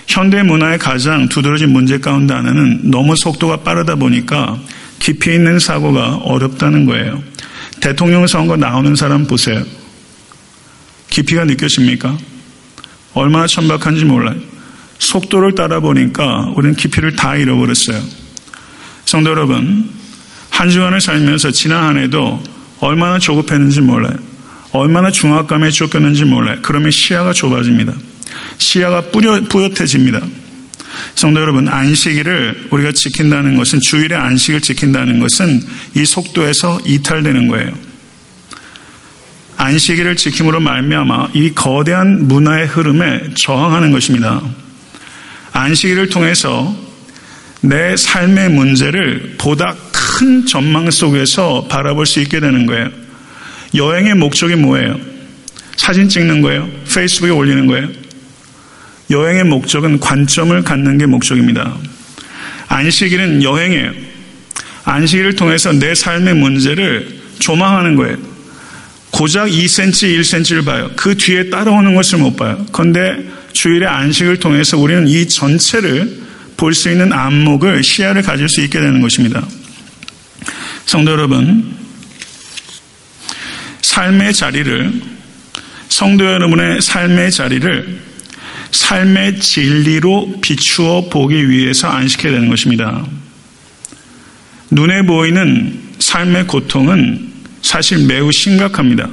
현대 0.06 0.42
문화의 0.42 0.78
가장 0.78 1.28
두드러진 1.28 1.70
문제 1.70 1.98
가운데 1.98 2.34
하나는 2.34 2.90
너무 2.90 3.14
속도가 3.16 3.58
빠르다 3.58 3.96
보니까 3.96 4.58
깊이 4.98 5.34
있는 5.34 5.58
사고가 5.58 6.16
어렵다는 6.16 6.84
거예요. 6.86 7.22
대통령 7.80 8.26
선거 8.26 8.56
나오는 8.56 8.94
사람 8.94 9.26
보세요. 9.26 9.62
깊이가 11.10 11.44
느껴집니까? 11.44 12.16
얼마나 13.14 13.46
천박한지 13.46 14.04
몰라요. 14.04 14.36
속도를 14.98 15.54
따라 15.54 15.80
보니까 15.80 16.52
우리는 16.56 16.74
깊이를 16.74 17.16
다 17.16 17.36
잃어버렸어요. 17.36 18.00
성도 19.04 19.30
여러분, 19.30 19.90
한 20.50 20.70
주간을 20.70 21.00
살면서 21.00 21.50
지난 21.50 21.84
한 21.84 21.98
해도 21.98 22.42
얼마나 22.80 23.18
조급했는지 23.18 23.80
몰라요. 23.80 24.16
얼마나 24.74 25.12
중압감에 25.12 25.70
쫓겼는지 25.70 26.24
몰라요. 26.24 26.58
그러면 26.62 26.90
시야가 26.90 27.32
좁아집니다. 27.32 27.94
시야가 28.58 29.02
뿌려, 29.12 29.40
뿌옇해집니다. 29.44 30.20
성도 31.14 31.40
여러분, 31.40 31.68
안식일을 31.68 32.68
우리가 32.70 32.90
지킨다는 32.90 33.56
것은 33.56 33.78
주일의 33.80 34.18
안식을 34.18 34.60
지킨다는 34.60 35.20
것은 35.20 35.62
이 35.94 36.04
속도에서 36.04 36.80
이탈되는 36.84 37.46
거예요. 37.48 37.72
안식일을 39.56 40.16
지킴으로 40.16 40.58
말미암아 40.58 41.28
이 41.34 41.52
거대한 41.54 42.26
문화의 42.26 42.66
흐름에 42.66 43.30
저항하는 43.36 43.92
것입니다. 43.92 44.42
안식일을 45.52 46.08
통해서 46.08 46.76
내 47.60 47.96
삶의 47.96 48.50
문제를 48.50 49.36
보다 49.38 49.76
큰 49.92 50.46
전망 50.46 50.90
속에서 50.90 51.68
바라볼 51.70 52.06
수 52.06 52.20
있게 52.20 52.40
되는 52.40 52.66
거예요. 52.66 53.03
여행의 53.74 54.14
목적이 54.14 54.56
뭐예요? 54.56 54.98
사진 55.76 56.08
찍는 56.08 56.40
거예요? 56.42 56.68
페이스북에 56.92 57.30
올리는 57.30 57.66
거예요? 57.66 57.88
여행의 59.10 59.44
목적은 59.44 60.00
관점을 60.00 60.62
갖는 60.62 60.98
게 60.98 61.06
목적입니다. 61.06 61.76
안식일은 62.68 63.42
여행이에요. 63.42 63.92
안식일을 64.84 65.36
통해서 65.36 65.72
내 65.72 65.94
삶의 65.94 66.34
문제를 66.34 67.20
조망하는 67.38 67.96
거예요. 67.96 68.16
고작 69.10 69.48
2cm, 69.48 70.20
1cm를 70.20 70.64
봐요. 70.64 70.90
그 70.96 71.16
뒤에 71.16 71.50
따라오는 71.50 71.94
것을 71.94 72.18
못 72.18 72.36
봐요. 72.36 72.64
그런데 72.72 73.16
주일의 73.52 73.86
안식을 73.88 74.38
통해서 74.40 74.78
우리는 74.78 75.06
이 75.06 75.28
전체를 75.28 76.24
볼 76.56 76.72
수 76.72 76.90
있는 76.90 77.12
안목을 77.12 77.82
시야를 77.84 78.22
가질 78.22 78.48
수 78.48 78.60
있게 78.62 78.80
되는 78.80 79.00
것입니다. 79.00 79.44
성도 80.86 81.12
여러분, 81.12 81.83
삶의 83.84 84.32
자리를 84.32 84.92
성도 85.90 86.24
여러분의 86.24 86.80
삶의 86.80 87.30
자리를 87.30 88.00
삶의 88.70 89.40
진리로 89.40 90.40
비추어 90.40 91.08
보기 91.10 91.50
위해서 91.50 91.88
안식해야 91.88 92.32
되는 92.32 92.48
것입니다. 92.48 93.06
눈에 94.70 95.02
보이는 95.02 95.78
삶의 95.98 96.46
고통은 96.46 97.30
사실 97.60 98.06
매우 98.06 98.32
심각합니다. 98.32 99.08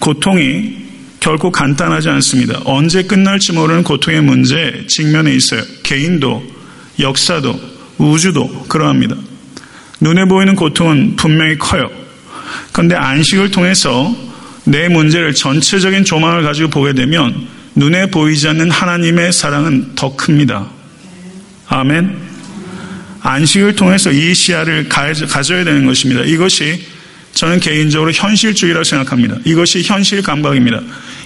고통이 0.00 0.82
결코 1.20 1.52
간단하지 1.52 2.08
않습니다. 2.08 2.60
언제 2.64 3.04
끝날지 3.04 3.52
모르는 3.52 3.84
고통의 3.84 4.20
문제 4.20 4.84
직면에 4.88 5.32
있어요. 5.32 5.62
개인도, 5.84 6.42
역사도, 6.98 7.58
우주도 7.98 8.64
그러합니다. 8.64 9.14
눈에 10.00 10.24
보이는 10.24 10.56
고통은 10.56 11.14
분명히 11.14 11.56
커요. 11.56 12.01
그런데 12.72 12.94
안식을 12.96 13.50
통해서 13.50 14.14
내 14.64 14.88
문제를 14.88 15.34
전체적인 15.34 16.04
조망을 16.04 16.42
가지고 16.42 16.70
보게 16.70 16.92
되면 16.92 17.46
눈에 17.74 18.06
보이지 18.10 18.48
않는 18.48 18.70
하나님의 18.70 19.32
사랑은 19.32 19.94
더 19.94 20.14
큽니다. 20.16 20.68
아멘. 21.68 22.32
안식을 23.20 23.76
통해서 23.76 24.10
이 24.10 24.34
시야를 24.34 24.88
가져야 24.88 25.64
되는 25.64 25.86
것입니다. 25.86 26.22
이것이 26.22 26.84
저는 27.34 27.60
개인적으로 27.60 28.12
현실주의라고 28.12 28.84
생각합니다. 28.84 29.36
이것이 29.44 29.82
현실 29.82 30.22
감각입니다. 30.22 30.80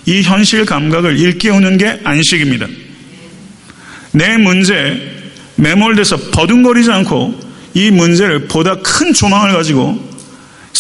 이 0.06 0.22
현실 0.22 0.64
감각을 0.64 1.18
일깨우는 1.18 1.78
게 1.78 2.00
안식입니다. 2.04 2.66
내 4.12 4.36
문제에 4.36 5.16
매몰돼서 5.56 6.16
버둥거리지 6.30 6.90
않고 6.90 7.40
이 7.74 7.90
문제를 7.90 8.46
보다 8.46 8.76
큰 8.76 9.12
조망을 9.12 9.52
가지고 9.52 10.15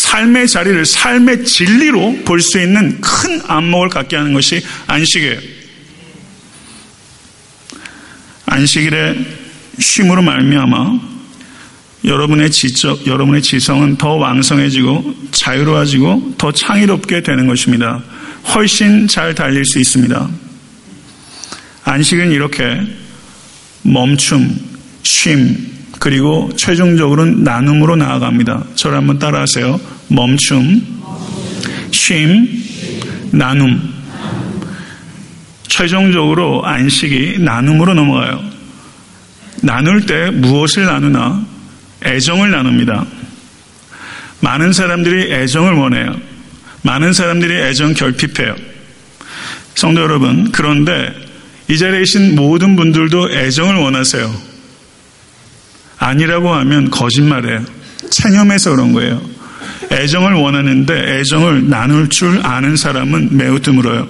삶의 0.06 0.46
자리를 0.48 0.86
삶의 0.86 1.44
진리로 1.44 2.18
볼 2.24 2.40
수 2.40 2.60
있는 2.60 3.00
큰 3.00 3.40
안목을 3.46 3.88
갖게 3.88 4.16
하는 4.16 4.32
것이 4.32 4.62
안식이에요. 4.86 5.40
안식일에 8.46 9.16
쉼으로 9.78 10.22
말미암아 10.22 11.16
여러분의 12.04 12.52
지적, 12.52 13.06
여러분의 13.06 13.42
지성은 13.42 13.96
더 13.96 14.14
왕성해지고 14.14 15.14
자유로워지고 15.32 16.34
더 16.38 16.52
창의롭게 16.52 17.22
되는 17.22 17.48
것입니다. 17.48 18.02
훨씬 18.54 19.08
잘 19.08 19.34
달릴 19.34 19.64
수 19.64 19.80
있습니다. 19.80 20.30
안식은 21.82 22.30
이렇게 22.30 22.80
멈춤, 23.82 24.56
쉼, 25.02 25.56
그리고 25.98 26.50
최종적으로는 26.56 27.42
나눔으로 27.42 27.96
나아갑니다. 27.96 28.64
저를 28.74 28.98
한번 28.98 29.18
따라하세요. 29.18 29.80
멈춤, 30.08 30.82
쉼, 31.90 32.48
나눔. 33.32 33.94
최종적으로 35.68 36.64
안식이 36.64 37.38
나눔으로 37.40 37.94
넘어가요. 37.94 38.42
나눌 39.62 40.06
때 40.06 40.30
무엇을 40.30 40.86
나누나? 40.86 41.44
애정을 42.04 42.50
나눕니다. 42.50 43.04
많은 44.40 44.72
사람들이 44.72 45.32
애정을 45.32 45.72
원해요. 45.72 46.14
많은 46.82 47.12
사람들이 47.12 47.54
애정 47.62 47.94
결핍해요. 47.94 48.54
성도 49.74 50.02
여러분, 50.02 50.52
그런데 50.52 51.12
이 51.68 51.76
자리에 51.76 52.00
계신 52.00 52.36
모든 52.36 52.76
분들도 52.76 53.32
애정을 53.32 53.74
원하세요. 53.76 54.55
아니라고 55.98 56.52
하면 56.54 56.90
거짓말이에요. 56.90 57.64
체념해서 58.10 58.70
그런 58.70 58.92
거예요. 58.92 59.20
애정을 59.90 60.32
원하는데 60.34 61.18
애정을 61.18 61.68
나눌 61.68 62.08
줄 62.08 62.44
아는 62.44 62.76
사람은 62.76 63.36
매우 63.36 63.60
드물어요. 63.60 64.08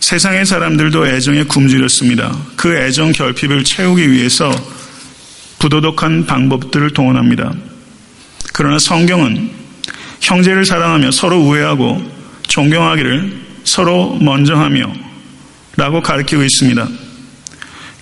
세상의 0.00 0.46
사람들도 0.46 1.06
애정에 1.06 1.44
굶주렸습니다. 1.44 2.36
그 2.56 2.76
애정 2.76 3.12
결핍을 3.12 3.64
채우기 3.64 4.10
위해서 4.10 4.50
부도덕한 5.58 6.26
방법들을 6.26 6.90
동원합니다. 6.90 7.52
그러나 8.54 8.78
성경은 8.78 9.50
형제를 10.20 10.64
사랑하며 10.64 11.10
서로 11.10 11.38
우애하고 11.40 12.02
존경하기를 12.48 13.40
서로 13.64 14.18
먼저 14.20 14.54
하며 14.56 14.92
라고 15.76 16.02
가르치고 16.02 16.42
있습니다. 16.42 16.88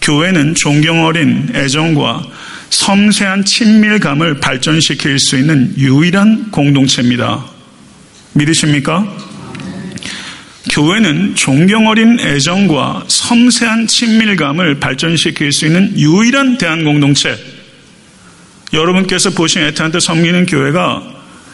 교회는 0.00 0.54
존경 0.54 1.04
어린 1.04 1.50
애정과 1.54 2.22
섬세한 2.70 3.44
친밀감을 3.44 4.40
발전시킬 4.40 5.18
수 5.18 5.38
있는 5.38 5.74
유일한 5.76 6.50
공동체입니다. 6.50 7.44
믿으십니까? 8.34 9.06
교회는 10.70 11.34
존경 11.34 11.86
어린 11.88 12.20
애정과 12.20 13.04
섬세한 13.08 13.86
친밀감을 13.86 14.80
발전시킬 14.80 15.52
수 15.52 15.66
있는 15.66 15.98
유일한 15.98 16.58
대한 16.58 16.84
공동체. 16.84 17.36
여러분께서 18.72 19.30
보신 19.30 19.62
에탄한테 19.62 19.98
섬기는 20.00 20.46
교회가 20.46 21.02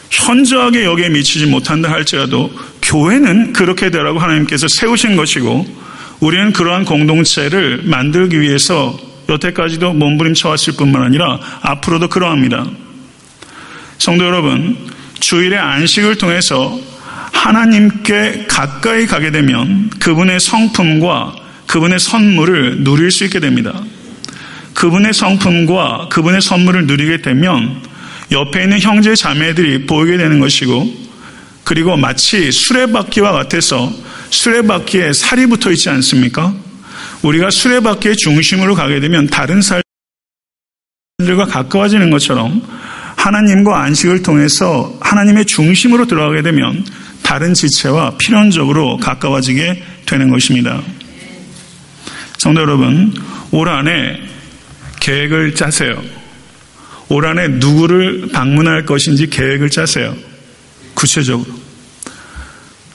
현저하게 0.09 0.83
여기에 0.83 1.09
미치지 1.09 1.45
못한다 1.45 1.89
할지라도 1.89 2.51
교회는 2.81 3.53
그렇게 3.53 3.89
되라고 3.89 4.19
하나님께서 4.19 4.67
세우신 4.69 5.15
것이고 5.15 5.65
우리는 6.19 6.53
그러한 6.53 6.85
공동체를 6.85 7.81
만들기 7.83 8.39
위해서 8.39 8.97
여태까지도 9.29 9.93
몸부림쳐 9.93 10.49
왔을 10.49 10.73
뿐만 10.73 11.03
아니라 11.03 11.39
앞으로도 11.61 12.09
그러합니다. 12.09 12.65
성도 13.97 14.25
여러분, 14.25 14.77
주일의 15.19 15.57
안식을 15.57 16.17
통해서 16.17 16.79
하나님께 17.31 18.45
가까이 18.47 19.05
가게 19.05 19.31
되면 19.31 19.89
그분의 19.99 20.39
성품과 20.39 21.35
그분의 21.67 21.99
선물을 21.99 22.83
누릴 22.83 23.11
수 23.11 23.23
있게 23.25 23.39
됩니다. 23.39 23.73
그분의 24.73 25.13
성품과 25.13 26.09
그분의 26.09 26.41
선물을 26.41 26.85
누리게 26.85 27.21
되면 27.21 27.81
옆에 28.31 28.63
있는 28.63 28.79
형제 28.79 29.15
자매들이 29.15 29.85
보이게 29.85 30.17
되는 30.17 30.39
것이고 30.39 31.05
그리고 31.63 31.97
마치 31.97 32.51
수레바퀴와 32.51 33.31
같아서 33.31 33.91
수레바퀴에 34.29 35.13
살이 35.13 35.47
붙어 35.47 35.71
있지 35.71 35.89
않습니까? 35.89 36.53
우리가 37.25 37.49
수레바퀴의 37.49 38.15
중심으로 38.17 38.75
가게 38.75 38.99
되면 38.99 39.25
다른 39.27 39.59
살들과 39.61 41.45
가까워지는 41.47 42.11
것처럼 42.11 42.61
하나님과 43.15 43.81
안식을 43.81 44.21
통해서 44.21 44.95
하나님의 45.01 45.45
중심으로 45.45 46.05
들어가게 46.05 46.43
되면 46.43 46.85
다른 47.23 47.55
지체와 47.55 48.17
필연적으로 48.19 48.97
가까워지게 48.97 49.83
되는 50.05 50.29
것입니다. 50.29 50.83
성도 52.37 52.61
여러분, 52.61 53.11
올 53.49 53.69
한해 53.69 54.19
계획을 54.99 55.55
짜세요. 55.55 55.99
올 57.09 57.25
한해 57.25 57.47
누구를 57.47 58.29
방문할 58.31 58.85
것인지 58.85 59.31
계획을 59.31 59.71
짜세요. 59.71 60.15
구체적으로. 60.93 61.51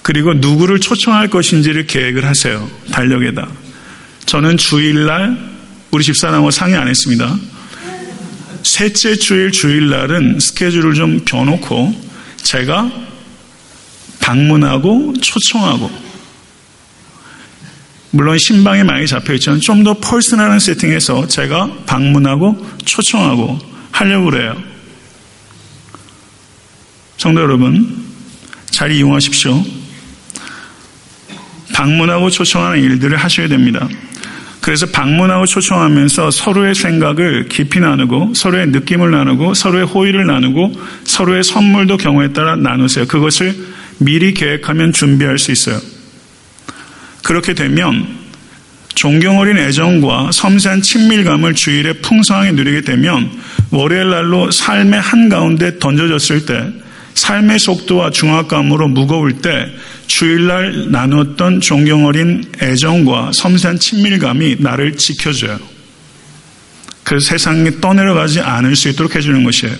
그리고 0.02 0.34
누구를 0.34 0.78
초청할 0.78 1.28
것인지를 1.28 1.88
계획을 1.88 2.24
하세요. 2.24 2.70
달력에다. 2.92 3.69
저는 4.30 4.58
주일날 4.58 5.36
우리 5.90 6.04
집사람하고 6.04 6.52
상의 6.52 6.76
안 6.76 6.86
했습니다. 6.86 7.36
셋째 8.62 9.16
주일 9.16 9.50
주일날은 9.50 10.38
스케줄을 10.38 10.94
좀 10.94 11.24
겨놓고 11.24 12.00
제가 12.36 12.92
방문하고 14.20 15.14
초청하고 15.20 15.90
물론 18.12 18.38
신방에 18.38 18.84
많이 18.84 19.08
잡혀 19.08 19.34
있지만 19.34 19.60
좀더 19.60 19.94
퍼스널한 19.94 20.60
세팅에서 20.60 21.26
제가 21.26 21.68
방문하고 21.86 22.64
초청하고 22.84 23.58
하려고 23.90 24.30
그래요. 24.30 24.62
성도 27.16 27.40
여러분 27.40 28.06
잘 28.66 28.92
이용하십시오. 28.92 29.60
방문하고 31.74 32.30
초청하는 32.30 32.80
일들을 32.80 33.16
하셔야 33.16 33.48
됩니다. 33.48 33.88
그래서 34.60 34.86
방문하고 34.86 35.46
초청하면서 35.46 36.30
서로의 36.30 36.74
생각을 36.74 37.48
깊이 37.48 37.80
나누고 37.80 38.34
서로의 38.34 38.68
느낌을 38.68 39.10
나누고 39.10 39.54
서로의 39.54 39.86
호의를 39.86 40.26
나누고 40.26 40.72
서로의 41.04 41.42
선물도 41.42 41.96
경우에 41.96 42.32
따라 42.32 42.56
나누세요. 42.56 43.06
그것을 43.06 43.54
미리 43.98 44.34
계획하면 44.34 44.92
준비할 44.92 45.38
수 45.38 45.50
있어요. 45.50 45.80
그렇게 47.22 47.54
되면 47.54 48.20
존경 48.94 49.38
어린 49.38 49.56
애정과 49.56 50.30
섬세한 50.32 50.82
친밀감을 50.82 51.54
주일에 51.54 51.94
풍성하게 51.94 52.52
누리게 52.52 52.82
되면 52.82 53.30
월요일 53.70 54.10
날로 54.10 54.50
삶의 54.50 55.00
한가운데 55.00 55.78
던져졌을 55.78 56.44
때 56.44 56.70
삶의 57.14 57.58
속도와 57.58 58.10
중압감으로 58.10 58.88
무거울 58.88 59.40
때 59.40 59.66
주일날 60.06 60.90
나눴던 60.90 61.60
존경 61.60 62.06
어린 62.06 62.44
애정과 62.60 63.32
섬세한 63.34 63.78
친밀감이 63.78 64.56
나를 64.58 64.96
지켜줘요. 64.96 65.58
그래서 67.04 67.26
세상에 67.26 67.80
떠내려가지 67.80 68.40
않을 68.40 68.76
수 68.76 68.88
있도록 68.88 69.16
해주는 69.16 69.42
것이에요. 69.44 69.74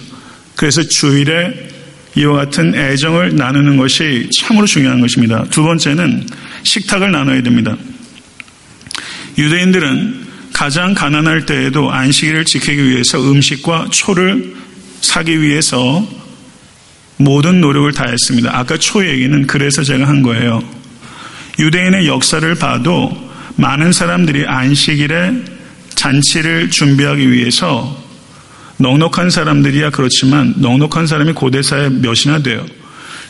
그래서 0.57 0.83
주일에 0.83 1.71
이와 2.17 2.45
같은 2.45 2.75
애정을 2.75 3.37
나누는 3.37 3.77
것이 3.77 4.29
참으로 4.41 4.67
중요한 4.67 5.01
것입니다. 5.01 5.45
두 5.51 5.63
번째는 5.63 6.27
식탁을 6.65 7.13
나눠야 7.13 7.43
됩니다. 7.43 7.77
유대인들은 9.39 10.27
가장 10.53 10.93
가난할 10.93 11.47
때에도 11.47 11.91
안식일을 11.91 12.45
지키기 12.45 12.91
위해서 12.91 13.19
음식과 13.19 13.89
초를 13.91 14.55
사기 15.01 15.41
위해서 15.41 16.07
모든 17.21 17.61
노력을 17.61 17.93
다했습니다. 17.93 18.57
아까 18.57 18.79
초 18.79 19.07
얘기는 19.07 19.47
그래서 19.47 19.85
제가 19.85 20.09
한 20.09 20.23
거예요. 20.23 20.63
유대인의 21.59 22.07
역사를 22.07 22.55
봐도 22.55 23.31
많은 23.57 23.93
사람들이 23.93 24.47
안식일에 24.47 25.35
잔치를 25.95 26.71
준비하기 26.71 27.31
위해서 27.31 28.03
넉넉한 28.79 29.29
사람들이야 29.29 29.91
그렇지만 29.91 30.55
넉넉한 30.57 31.07
사람이 31.07 31.35
고대사에 31.35 31.91
몇이나 31.91 32.43
돼요. 32.43 32.65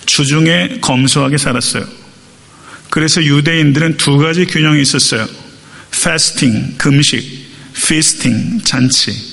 주중에 0.06 0.78
검소하게 0.80 1.36
살았어요. 1.36 1.84
그래서 2.90 3.22
유대인들은 3.24 3.96
두 3.96 4.18
가지 4.18 4.46
균형이 4.46 4.80
있었어요. 4.82 5.26
fasting, 5.92 6.78
금식, 6.78 7.24
feasting, 7.74 8.64
잔치. 8.64 9.29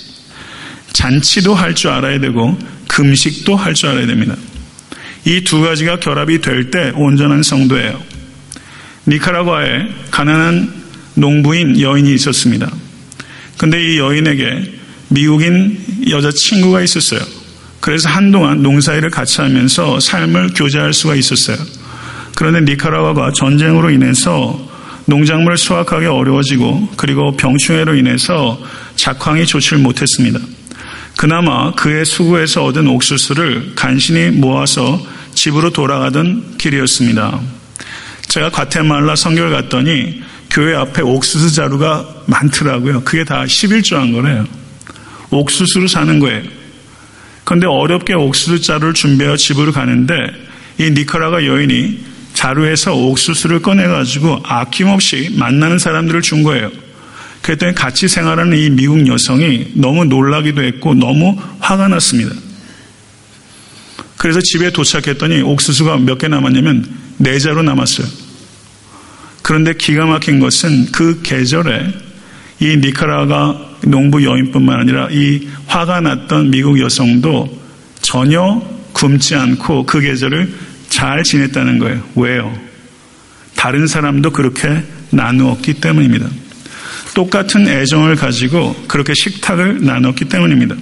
잔치도 0.98 1.54
할 1.54 1.76
줄 1.76 1.92
알아야 1.92 2.20
되고 2.20 2.58
금식도 2.88 3.56
할 3.56 3.76
줄 3.76 3.90
알아야 3.90 4.08
됩니다. 4.08 4.36
이 5.26 5.44
두 5.44 5.62
가지가 5.62 6.00
결합이 6.00 6.42
될 6.42 6.72
때 6.72 6.92
온전한 6.96 7.44
성도예요. 7.44 8.02
니카라과에 9.06 9.90
가난한 10.10 10.74
농부인 11.14 11.80
여인이 11.80 12.12
있었습니다. 12.16 12.72
근데 13.58 13.80
이 13.84 14.00
여인에게 14.00 14.74
미국인 15.10 15.78
여자친구가 16.10 16.82
있었어요. 16.82 17.22
그래서 17.80 18.10
한동안 18.10 18.64
농사일을 18.64 19.12
같이 19.12 19.42
하면서 19.42 20.00
삶을 20.00 20.54
교제할 20.56 20.94
수가 20.94 21.14
있었어요. 21.16 21.58
그런데 22.36 22.72
니카라과가 22.72 23.34
전쟁으로 23.34 23.92
인해서 23.92 24.60
농작물을 25.06 25.58
수확하기 25.58 26.08
어려워지고 26.08 26.90
그리고 26.98 27.38
병충해로 27.38 27.96
인해서 27.96 28.60
작황이 28.96 29.46
좋지를 29.46 29.78
못했습니다. 29.78 30.40
그나마 31.18 31.72
그의 31.72 32.06
수고에서 32.06 32.64
얻은 32.66 32.88
옥수수를 32.88 33.74
간신히 33.76 34.30
모아서 34.30 35.04
집으로 35.34 35.72
돌아가던 35.72 36.58
길이었습니다. 36.60 37.42
제가 38.28 38.52
과테말라 38.52 39.16
성교를 39.16 39.50
갔더니 39.50 40.22
교회 40.52 40.76
앞에 40.76 41.02
옥수수 41.02 41.56
자루가 41.56 42.06
많더라고요. 42.28 43.04
그게 43.04 43.24
다 43.24 43.46
11조한 43.46 44.14
거래요. 44.14 44.46
옥수수를 45.32 45.90
사는 45.90 46.20
거예요. 46.20 46.44
그런데 47.44 47.66
어렵게 47.66 48.14
옥수수 48.14 48.62
자루를 48.62 48.94
준비하여 48.94 49.38
집으로 49.38 49.72
가는데 49.72 50.14
이 50.78 50.92
니카라가 50.92 51.48
여인이 51.48 52.00
자루에서 52.34 52.94
옥수수를 52.94 53.64
꺼내가지고 53.64 54.42
아낌없이 54.44 55.32
만나는 55.34 55.80
사람들을 55.80 56.22
준 56.22 56.44
거예요. 56.44 56.70
그랬더니 57.48 57.74
같이 57.76 58.10
생활하는 58.10 58.58
이 58.58 58.70
미국 58.70 59.08
여성이 59.08 59.72
너무 59.74 60.04
놀라기도 60.04 60.62
했고 60.64 60.94
너무 60.94 61.38
화가 61.60 61.88
났습니다. 61.88 62.36
그래서 64.18 64.42
집에 64.42 64.70
도착했더니 64.72 65.44
옥수수가 65.44 66.00
몇 66.00 66.18
개 66.18 66.28
남았냐면 66.28 66.86
네 67.16 67.40
자루 67.40 67.64
남았어요. 67.64 68.06
그런데 69.44 69.74
기가 69.76 70.06
막힌 70.06 70.42
것은 70.42 70.92
그 70.92 71.22
계절에 71.22 71.88
이 72.60 72.76
니카라가 72.76 73.78
농부 73.84 74.26
여인뿐만 74.26 74.82
아니라 74.82 75.08
이 75.10 75.48
화가 75.68 76.02
났던 76.02 76.52
미국 76.52 76.82
여성도 76.82 77.48
전혀 78.02 78.62
굶지 78.92 79.36
않고 79.36 79.86
그 79.86 80.02
계절을 80.02 80.54
잘 80.90 81.24
지냈다는 81.24 81.80
거예요. 81.80 82.04
왜요? 82.16 82.54
다른 83.56 83.88
사람도 83.88 84.32
그렇게 84.32 84.84
나누었기 85.12 85.76
때문입니다. 85.76 86.28
똑같은 87.18 87.68
애정을 87.68 88.16
가지고 88.16 88.76
그렇게 88.88 89.12
식탁을 89.16 89.84
나눴기 89.84 90.26
때문입니다. 90.26 90.76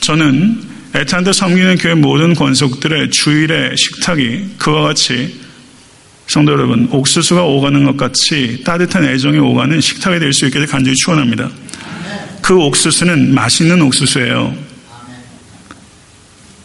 저는 0.00 0.62
에탄드 0.94 1.30
섬기는 1.34 1.76
교회 1.76 1.92
모든 1.92 2.34
권속들의 2.34 3.10
주일의 3.10 3.76
식탁이 3.76 4.54
그와 4.56 4.80
같이 4.80 5.38
성도 6.26 6.52
여러분, 6.52 6.88
옥수수가 6.90 7.42
오가는 7.42 7.84
것 7.84 7.98
같이 7.98 8.62
따뜻한 8.64 9.04
애정이 9.04 9.38
오가는 9.38 9.78
식탁이 9.78 10.18
될 10.20 10.32
수 10.32 10.46
있게 10.46 10.64
간절히 10.64 10.96
축원합니다. 10.96 11.50
그 12.40 12.56
옥수수는 12.58 13.34
맛있는 13.34 13.82
옥수수예요. 13.82 14.56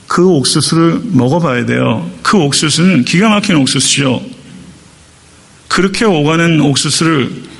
그 0.07 0.29
옥수수를 0.29 1.01
먹어봐야 1.11 1.65
돼요. 1.65 2.09
그 2.23 2.37
옥수수는 2.37 3.03
기가 3.03 3.27
막힌 3.27 3.57
옥수수죠. 3.57 4.25
그렇게 5.67 6.05
오가는 6.05 6.61
옥수수를 6.61 7.50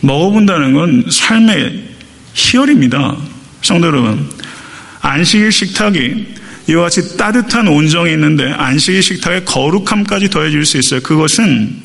먹어본다는 0.00 0.72
건 0.72 1.04
삶의 1.10 1.88
희열입니다. 2.34 3.16
성도 3.62 3.88
여러분, 3.88 4.28
안식일 5.00 5.52
식탁이 5.52 6.26
이와 6.68 6.84
같이 6.84 7.16
따뜻한 7.16 7.68
온정이 7.68 8.12
있는데 8.12 8.50
안식일 8.52 9.02
식탁에 9.02 9.44
거룩함까지 9.44 10.30
더해질 10.30 10.64
수 10.64 10.78
있어요. 10.78 11.00
그것은 11.00 11.82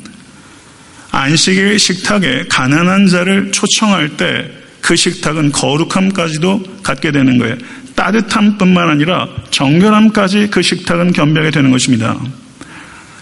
안식일 1.12 1.80
식탁에 1.80 2.46
가난한 2.50 3.08
자를 3.08 3.52
초청할 3.52 4.18
때 4.18 4.66
그 4.86 4.96
식탁은 4.96 5.52
거룩함까지도 5.52 6.62
갖게 6.84 7.12
되는 7.12 7.40
거예요. 7.40 7.56
따뜻함뿐만 7.96 8.88
아니라 8.88 9.28
정결함까지 9.50 10.50
그 10.52 10.62
식탁은 10.62 11.12
겸비하게 11.12 11.50
되는 11.50 11.72
것입니다. 11.72 12.16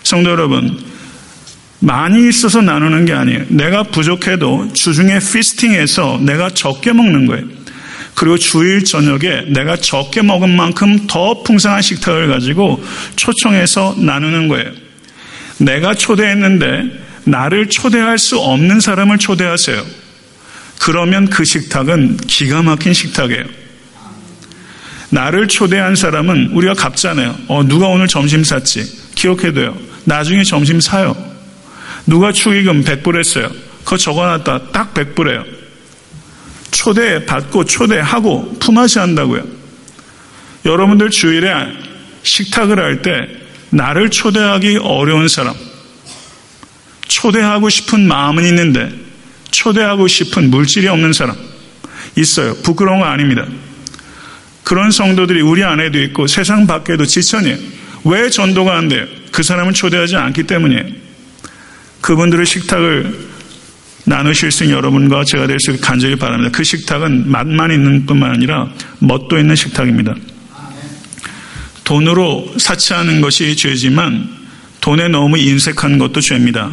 성도 0.04 0.32
여러분, 0.32 0.78
많이 1.84 2.30
있어서 2.30 2.62
나누는 2.62 3.04
게 3.06 3.14
아니에요. 3.14 3.44
내가 3.50 3.84
부족해도 3.84 4.72
주중에 4.74 5.20
피스팅해서 5.20 6.20
내가 6.22 6.50
적게 6.50 6.94
먹는 6.94 7.26
거예요. 7.26 7.44
그리고 8.16 8.38
주일 8.38 8.86
저녁에 8.86 9.42
내가 9.50 9.76
적게 9.76 10.22
먹은 10.22 10.56
만큼 10.56 11.08
더 11.08 11.44
풍성한 11.44 11.82
식탁을 11.82 12.30
가지고 12.30 12.82
초청해서 13.18 13.96
나누는 13.98 14.48
거예요. 14.48 14.72
내가 15.58 15.94
초대했는데 15.94 17.04
나를 17.26 17.68
초대할 17.70 18.18
수 18.18 18.40
없는 18.40 18.80
사람을 18.80 19.18
초대하세요. 19.18 19.84
그러면 20.80 21.30
그 21.30 21.44
식탁은 21.44 22.18
기가 22.28 22.62
막힌 22.62 22.94
식탁이에요. 22.94 23.44
나를 25.10 25.48
초대한 25.48 25.96
사람은 25.96 26.52
우리가 26.54 26.76
갚잖아요. 26.76 27.36
어, 27.48 27.64
누가 27.68 27.88
오늘 27.88 28.08
점심 28.08 28.44
샀지? 28.44 29.14
기억해둬요. 29.16 29.78
나중에 30.06 30.44
점심 30.44 30.80
사요. 30.80 31.33
누가 32.06 32.32
축의금 32.32 32.84
100불 32.84 33.18
했어요. 33.18 33.50
그거 33.84 33.98
적어놨다. 33.98 34.72
딱 34.72 34.94
100불이에요. 34.94 35.46
초대 36.72 37.26
받고 37.26 37.66
초대하고 37.66 38.58
품앗이 38.60 38.94
한다고요. 38.98 39.44
여러분들 40.66 41.10
주일에 41.10 41.52
식탁을 42.24 42.80
할 42.80 43.02
때 43.02 43.12
나를 43.70 44.10
초대하기 44.12 44.78
어려운 44.84 45.28
사람, 45.28 45.56
초대하고 47.08 47.70
싶은 47.70 48.08
마음은 48.08 48.46
있는데 48.46 48.90
초대하고 49.52 50.08
싶은 50.08 50.50
물질이 50.52 50.88
없는 50.88 51.14
사람 51.14 51.36
있어요. 52.16 52.54
부끄러운 52.64 53.00
거 53.00 53.06
아닙니다. 53.06 53.46
그런 54.64 54.92
성도들이 54.92 55.42
우리 55.42 55.64
안에도 55.64 56.00
있고 56.04 56.28
세상 56.28 56.68
밖에도 56.68 57.06
지천이에요. 57.06 57.58
왜 58.06 58.30
전도가 58.30 58.78
안 58.78 58.88
돼요? 58.90 59.06
그 59.32 59.42
사람을 59.44 59.74
초대하지 59.74 60.16
않기 60.18 60.44
때문이에요. 60.44 60.84
그분들의 62.04 62.46
식탁을 62.46 63.18
나누실 64.06 64.52
수 64.52 64.66
있는 64.66 64.76
여러분과 64.78 65.24
제가 65.24 65.48
될 65.48 65.58
수 65.60 65.72
있게 65.72 65.82
간절히 65.82 66.18
바랍니다. 66.18 66.52
그 66.54 66.64
식탁은 66.64 67.32
맛만 67.32 67.72
있는 67.72 68.06
뿐만 68.06 68.32
아니라 68.32 68.70
멋도 69.00 69.40
있는 69.40 69.56
식탁입니다. 69.56 70.14
돈으로 71.86 72.54
사치하는 72.58 73.22
것이 73.22 73.56
죄지만 73.56 74.30
돈에 74.82 75.08
너무 75.08 75.38
인색한 75.38 75.98
것도 75.98 76.20
죄입니다. 76.20 76.72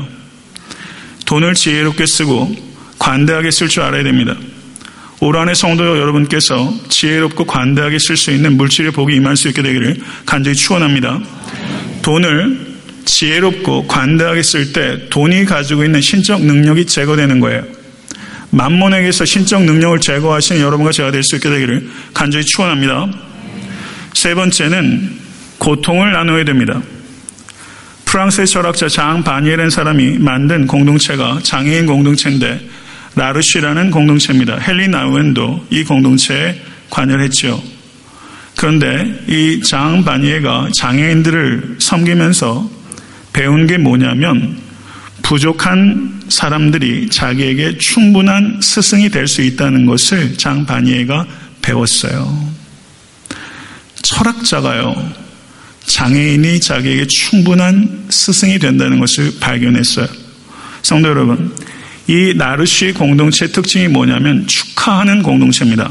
돈을 1.26 1.54
지혜롭게 1.54 2.06
쓰고 2.06 2.52
관대하게 2.98 3.52
쓸 3.52 3.68
줄 3.68 3.84
알아야 3.84 4.02
됩니다. 4.02 4.34
올 5.20 5.36
한해 5.36 5.54
성도 5.54 5.84
여러분께서 5.98 6.74
지혜롭고 6.88 7.44
관대하게 7.46 7.98
쓸 8.00 8.16
수 8.16 8.32
있는 8.32 8.56
물질의 8.56 8.90
복이 8.90 9.14
임할 9.14 9.36
수 9.36 9.48
있게 9.48 9.62
되기를 9.62 10.00
간절히 10.26 10.56
축원합니다. 10.56 11.20
돈을 12.02 12.69
지혜롭고 13.10 13.88
관대하게 13.88 14.42
쓸 14.42 14.72
때 14.72 15.08
돈이 15.10 15.44
가지고 15.44 15.84
있는 15.84 16.00
신적 16.00 16.42
능력이 16.42 16.86
제거되는 16.86 17.40
거예요. 17.40 17.64
만몬에게서 18.50 19.24
신적 19.24 19.64
능력을 19.64 19.98
제거하시는 20.00 20.60
여러분과 20.60 20.92
제가 20.92 21.10
될 21.10 21.22
수 21.24 21.36
있게 21.36 21.50
되기를 21.50 21.88
간절히 22.14 22.44
축원합니다. 22.44 23.08
세 24.14 24.34
번째는 24.34 25.18
고통을 25.58 26.12
나누어야 26.12 26.44
됩니다. 26.44 26.80
프랑스의 28.04 28.46
철학자 28.46 28.88
장 28.88 29.22
바니엘은 29.22 29.70
사람이 29.70 30.18
만든 30.18 30.66
공동체가 30.66 31.40
장애인 31.42 31.86
공동체인데 31.86 32.60
라르쉬라는 33.16 33.90
공동체입니다. 33.90 34.58
헨리 34.66 34.88
나우엔도 34.88 35.66
이 35.70 35.84
공동체에 35.84 36.60
관여했죠. 36.90 37.60
그런데 38.56 39.24
이 39.28 39.60
장 39.68 40.04
바니에가 40.04 40.68
장애인들을 40.76 41.76
섬기면서 41.78 42.79
배운 43.40 43.66
게 43.66 43.78
뭐냐면 43.78 44.58
부족한 45.22 46.24
사람들이 46.28 47.08
자기에게 47.08 47.78
충분한 47.78 48.60
스승이 48.62 49.08
될 49.08 49.26
수 49.26 49.40
있다는 49.40 49.86
것을 49.86 50.36
장 50.36 50.66
바니에가 50.66 51.26
배웠어요. 51.62 52.52
철학자가요. 54.02 55.10
장애인이 55.86 56.60
자기에게 56.60 57.06
충분한 57.06 58.08
스승이 58.10 58.58
된다는 58.58 59.00
것을 59.00 59.32
발견했어요. 59.40 60.06
성도 60.82 61.08
여러분, 61.08 61.56
이 62.08 62.34
나르시 62.36 62.92
공동체 62.92 63.46
특징이 63.46 63.88
뭐냐면 63.88 64.46
축하하는 64.46 65.22
공동체입니다. 65.22 65.90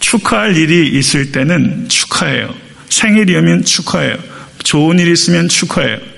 축하할 0.00 0.54
일이 0.54 0.98
있을 0.98 1.32
때는 1.32 1.88
축하해요. 1.88 2.54
생일이면 2.90 3.64
축하해요. 3.64 4.18
좋은 4.64 4.98
일 4.98 5.08
있으면 5.08 5.48
축하해요. 5.48 6.15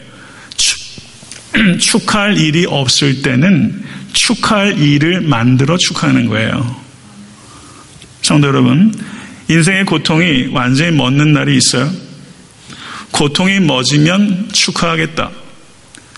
축하할 1.78 2.36
일이 2.38 2.66
없을 2.66 3.22
때는 3.22 3.84
축하할 4.12 4.78
일을 4.78 5.22
만들어 5.22 5.76
축하하는 5.76 6.26
거예요. 6.26 6.76
성도 8.22 8.48
여러분, 8.48 8.92
인생의 9.48 9.86
고통이 9.86 10.48
완전히 10.52 10.90
멎는 10.96 11.32
날이 11.32 11.56
있어요. 11.56 11.90
고통이 13.10 13.60
멎으면 13.60 14.48
축하하겠다. 14.52 15.30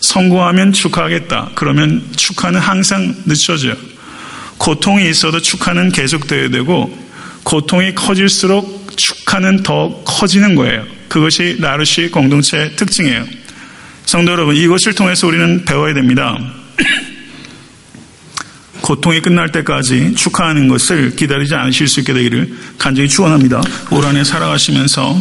성공하면 0.01 0.73
축하하겠다. 0.73 1.51
그러면 1.55 2.03
축하는 2.17 2.59
항상 2.59 3.15
늦춰져요. 3.27 3.75
고통이 4.59 5.09
있어도 5.09 5.41
축하는 5.41 5.93
계속돼야 5.93 6.51
되고 6.51 6.97
고통이 7.45 7.95
커질수록 7.95 8.97
축하는 8.97 9.63
더 9.63 10.03
커지는 10.05 10.55
거예요. 10.55 10.85
그것이 11.09 11.57
나르시 11.61 12.11
공동체의 12.11 12.77
특징이에요. 12.77 13.40
성도 14.11 14.33
여러분, 14.33 14.57
이것을 14.57 14.97
통해서 14.97 15.29
우리는 15.29 15.65
배워야 15.65 15.95
됩니다. 15.95 16.37
고통이 18.83 19.23
끝날 19.23 19.53
때까지 19.53 20.17
축하하는 20.17 20.67
것을 20.67 21.15
기다리지 21.15 21.55
않으실 21.55 21.87
수 21.87 22.01
있게 22.01 22.13
되기를 22.13 22.53
간절히 22.77 23.09
축원합니다. 23.09 23.63
올 23.93 24.05
한해 24.05 24.25
살아가시면서 24.25 25.17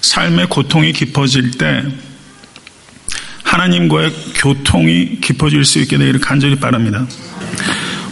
삶의 0.00 0.48
고통이 0.48 0.92
깊어질 0.92 1.52
때 1.52 1.84
하나님과의 3.44 4.12
교통이 4.34 5.20
깊어질 5.20 5.64
수 5.64 5.78
있게 5.78 5.98
되기를 5.98 6.18
간절히 6.18 6.56
바랍니다. 6.56 7.06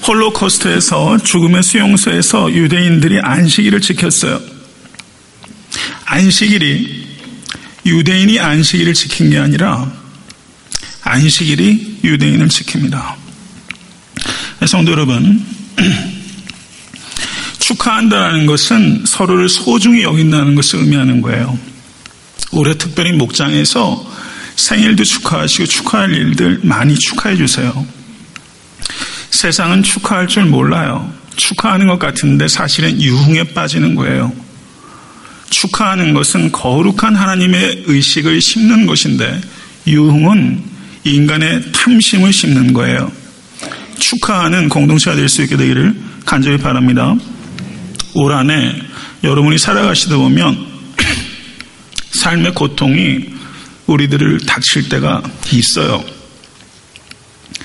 홀로코스트에서 0.06 1.18
죽음의 1.18 1.64
수용소에서 1.64 2.52
유대인들이 2.52 3.18
안식일을 3.20 3.80
지켰어요. 3.80 4.40
안식일이 6.04 7.05
유대인이 7.86 8.38
안식일을 8.40 8.94
지킨 8.94 9.30
게 9.30 9.38
아니라 9.38 9.90
안식일이 11.02 12.00
유대인을 12.02 12.48
지킵니다. 12.48 13.14
성도 14.66 14.90
여러분, 14.90 15.44
축하한다는 17.60 18.46
것은 18.46 19.04
서로를 19.06 19.48
소중히 19.48 20.02
여긴다는 20.02 20.56
것을 20.56 20.80
의미하는 20.80 21.22
거예요. 21.22 21.56
올해 22.50 22.76
특별히 22.76 23.12
목장에서 23.12 24.04
생일도 24.56 25.04
축하하시고 25.04 25.66
축하할 25.66 26.12
일들 26.12 26.60
많이 26.64 26.96
축하해 26.98 27.36
주세요. 27.36 27.86
세상은 29.30 29.84
축하할 29.84 30.26
줄 30.26 30.46
몰라요. 30.46 31.12
축하하는 31.36 31.86
것 31.86 31.98
같은데 32.00 32.48
사실은 32.48 33.00
유흥에 33.00 33.44
빠지는 33.54 33.94
거예요. 33.94 34.32
축하하는 35.50 36.14
것은 36.14 36.52
거룩한 36.52 37.14
하나님의 37.14 37.84
의식을 37.86 38.40
심는 38.40 38.86
것인데 38.86 39.40
유흥은 39.86 40.62
인간의 41.04 41.72
탐심을 41.72 42.32
심는 42.32 42.72
거예요. 42.72 43.10
축하하는 43.98 44.68
공동체가 44.68 45.16
될 45.16 45.28
수 45.28 45.42
있게 45.42 45.56
되기를 45.56 45.94
간절히 46.24 46.58
바랍니다. 46.58 47.14
올 48.14 48.32
한해 48.32 48.74
여러분이 49.22 49.58
살아가시다 49.58 50.16
보면 50.16 50.66
삶의 52.12 52.54
고통이 52.54 53.36
우리들을 53.86 54.40
닥칠 54.46 54.88
때가 54.88 55.22
있어요. 55.52 56.04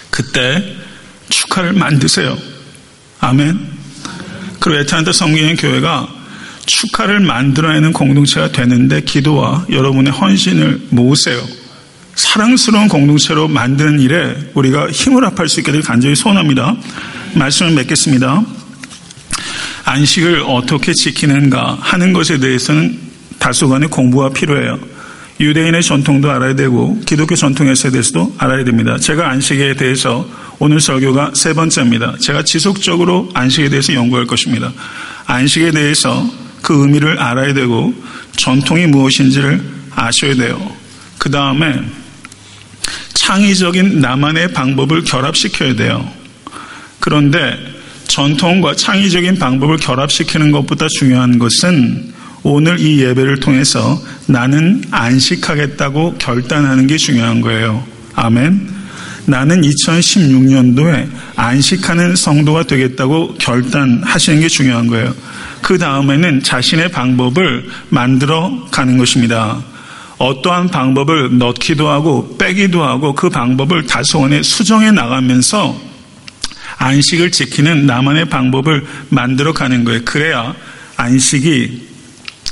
그때 0.09 0.75
축하를 1.29 1.73
만드세요. 1.73 2.37
아멘. 3.19 3.59
그리고 4.59 4.79
에타한테 4.81 5.11
성경의 5.13 5.55
교회가 5.55 6.20
축하를 6.65 7.19
만들어내는 7.19 7.93
공동체가 7.93 8.51
되는데 8.51 9.01
기도와 9.01 9.65
여러분의 9.69 10.13
헌신을 10.13 10.87
모으세요. 10.89 11.41
사랑스러운 12.15 12.87
공동체로 12.87 13.47
만드는 13.47 13.99
일에 13.99 14.35
우리가 14.53 14.89
힘을 14.91 15.25
합할 15.25 15.47
수 15.49 15.59
있게 15.59 15.71
될 15.71 15.81
간절히 15.81 16.15
소원합니다. 16.15 16.75
말씀을 17.35 17.71
맺겠습니다. 17.73 18.43
안식을 19.85 20.43
어떻게 20.47 20.93
지키는가 20.93 21.77
하는 21.81 22.13
것에 22.13 22.39
대해서는 22.39 22.99
다소간의 23.39 23.89
공부가 23.89 24.29
필요해요. 24.29 24.79
유대인의 25.39 25.81
전통도 25.81 26.29
알아야 26.29 26.55
되고 26.55 26.99
기독교 27.01 27.35
전통에 27.35 27.73
대해서도 27.73 28.35
알아야 28.37 28.63
됩니다. 28.63 28.97
제가 28.99 29.29
안식에 29.29 29.73
대해서 29.73 30.27
오늘 30.59 30.79
설교가 30.79 31.31
세 31.33 31.53
번째입니다. 31.53 32.17
제가 32.21 32.43
지속적으로 32.43 33.29
안식에 33.33 33.69
대해서 33.69 33.93
연구할 33.95 34.27
것입니다. 34.27 34.71
안식에 35.25 35.71
대해서 35.71 36.29
그 36.71 36.83
의미를 36.83 37.19
알아야 37.19 37.53
되고 37.53 37.93
전통이 38.37 38.87
무엇인지를 38.87 39.61
아셔야 39.93 40.35
돼요. 40.35 40.71
그 41.17 41.29
다음에 41.29 41.81
창의적인 43.13 43.99
나만의 43.99 44.53
방법을 44.53 45.03
결합시켜야 45.03 45.75
돼요. 45.75 46.09
그런데 47.01 47.57
전통과 48.07 48.73
창의적인 48.73 49.37
방법을 49.37 49.77
결합시키는 49.77 50.53
것보다 50.53 50.87
중요한 50.97 51.39
것은 51.39 52.13
오늘 52.43 52.79
이 52.79 53.01
예배를 53.01 53.41
통해서 53.41 54.01
나는 54.27 54.81
안식하겠다고 54.91 56.19
결단하는 56.19 56.87
게 56.87 56.95
중요한 56.95 57.41
거예요. 57.41 57.85
아멘. 58.15 58.69
나는 59.25 59.61
2016년도에 59.61 61.09
안식하는 61.35 62.15
성도가 62.15 62.63
되겠다고 62.63 63.35
결단하시는 63.39 64.39
게 64.39 64.47
중요한 64.47 64.87
거예요. 64.87 65.13
그 65.61 65.77
다음에는 65.77 66.43
자신의 66.43 66.91
방법을 66.91 67.69
만들어 67.89 68.67
가는 68.71 68.97
것입니다. 68.97 69.63
어떠한 70.17 70.69
방법을 70.69 71.39
넣기도 71.39 71.89
하고 71.89 72.37
빼기도 72.37 72.83
하고 72.83 73.13
그 73.15 73.29
방법을 73.29 73.87
다소원에 73.87 74.43
수정해 74.43 74.91
나가면서 74.91 75.75
안식을 76.77 77.31
지키는 77.31 77.85
나만의 77.85 78.25
방법을 78.25 78.85
만들어 79.09 79.53
가는 79.53 79.83
거예요. 79.83 80.01
그래야 80.05 80.53
안식이 80.97 81.89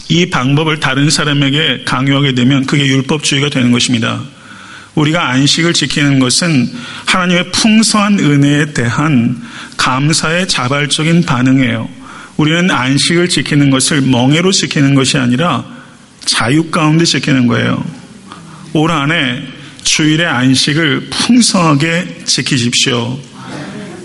이 0.09 0.29
방법을 0.31 0.79
다른 0.79 1.09
사람에게 1.09 1.83
강요하게 1.85 2.33
되면 2.33 2.65
그게 2.65 2.87
율법주의가 2.87 3.49
되는 3.49 3.71
것입니다. 3.71 4.19
우리가 4.95 5.29
안식을 5.29 5.73
지키는 5.73 6.19
것은 6.19 6.71
하나님의 7.05 7.51
풍성한 7.51 8.19
은혜에 8.19 8.73
대한 8.73 9.39
감사의 9.77 10.47
자발적인 10.47 11.25
반응이에요. 11.25 11.98
우리는 12.39 12.71
안식을 12.71 13.27
지키는 13.27 13.69
것을 13.69 13.99
멍해로 13.99 14.53
지키는 14.53 14.95
것이 14.95 15.17
아니라 15.17 15.65
자유 16.23 16.71
가운데 16.71 17.03
지키는 17.03 17.47
거예요. 17.47 17.83
올 18.71 18.91
한해 18.91 19.43
주일의 19.83 20.25
안식을 20.25 21.07
풍성하게 21.09 22.21
지키십시오. 22.23 23.19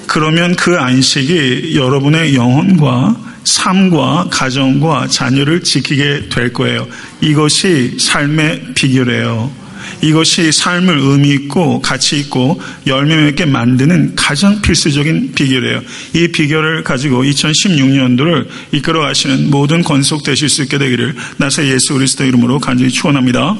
그러면 0.08 0.56
그 0.56 0.76
안식이 0.76 1.76
여러분의 1.76 2.34
영혼과 2.34 3.16
삶과 3.44 4.30
가정과 4.32 5.06
자녀를 5.06 5.62
지키게 5.62 6.28
될 6.28 6.52
거예요. 6.52 6.88
이것이 7.20 7.98
삶의 8.00 8.74
비결이에요. 8.74 9.63
이것이 10.02 10.52
삶을 10.52 10.98
의미 10.98 11.30
있고 11.30 11.80
가치 11.80 12.18
있고 12.20 12.60
열매 12.86 13.16
맺게 13.16 13.46
만드는 13.46 14.14
가장 14.16 14.60
필수적인 14.60 15.32
비결이에요. 15.34 15.82
이 16.14 16.28
비결을 16.28 16.84
가지고 16.84 17.24
2016년도를 17.24 18.46
이끌어 18.72 19.00
가시는 19.00 19.50
모든 19.50 19.82
건속 19.82 20.22
되실 20.22 20.48
수 20.48 20.62
있게 20.62 20.78
되기를 20.78 21.14
나사 21.38 21.64
예수 21.64 21.94
그리스도 21.94 22.24
이름으로 22.24 22.58
간절히 22.58 22.90
축원합니다. 22.90 23.56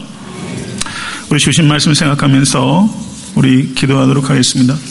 우리 1.30 1.40
주신 1.40 1.66
말씀 1.66 1.94
생각하면서 1.94 3.14
우리 3.34 3.74
기도하도록 3.74 4.30
하겠습니다. 4.30 4.76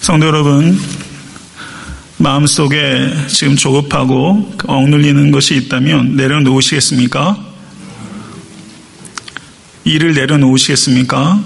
성도 0.00 0.26
여러분, 0.26 0.76
마음속에 2.18 3.12
지금 3.28 3.56
조급하고 3.56 4.54
억눌리는 4.66 5.30
것이 5.30 5.56
있다면 5.56 6.16
내려놓으시겠습니까? 6.16 7.36
일을 9.84 10.14
내려놓으시겠습니까? 10.14 11.42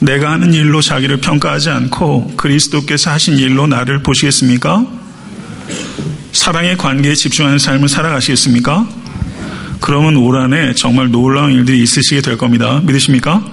내가 0.00 0.32
하는 0.32 0.52
일로 0.52 0.80
자기를 0.80 1.18
평가하지 1.18 1.70
않고 1.70 2.34
그리스도께서 2.36 3.10
하신 3.12 3.38
일로 3.38 3.66
나를 3.66 4.02
보시겠습니까? 4.02 4.84
사랑의 6.32 6.76
관계에 6.76 7.14
집중하는 7.14 7.58
삶을 7.58 7.88
살아가시겠습니까? 7.88 8.88
그러면 9.80 10.16
올 10.16 10.40
한해 10.40 10.74
정말 10.74 11.10
놀라운 11.10 11.52
일들이 11.52 11.82
있으시게 11.82 12.20
될 12.22 12.36
겁니다. 12.36 12.80
믿으십니까? 12.84 13.44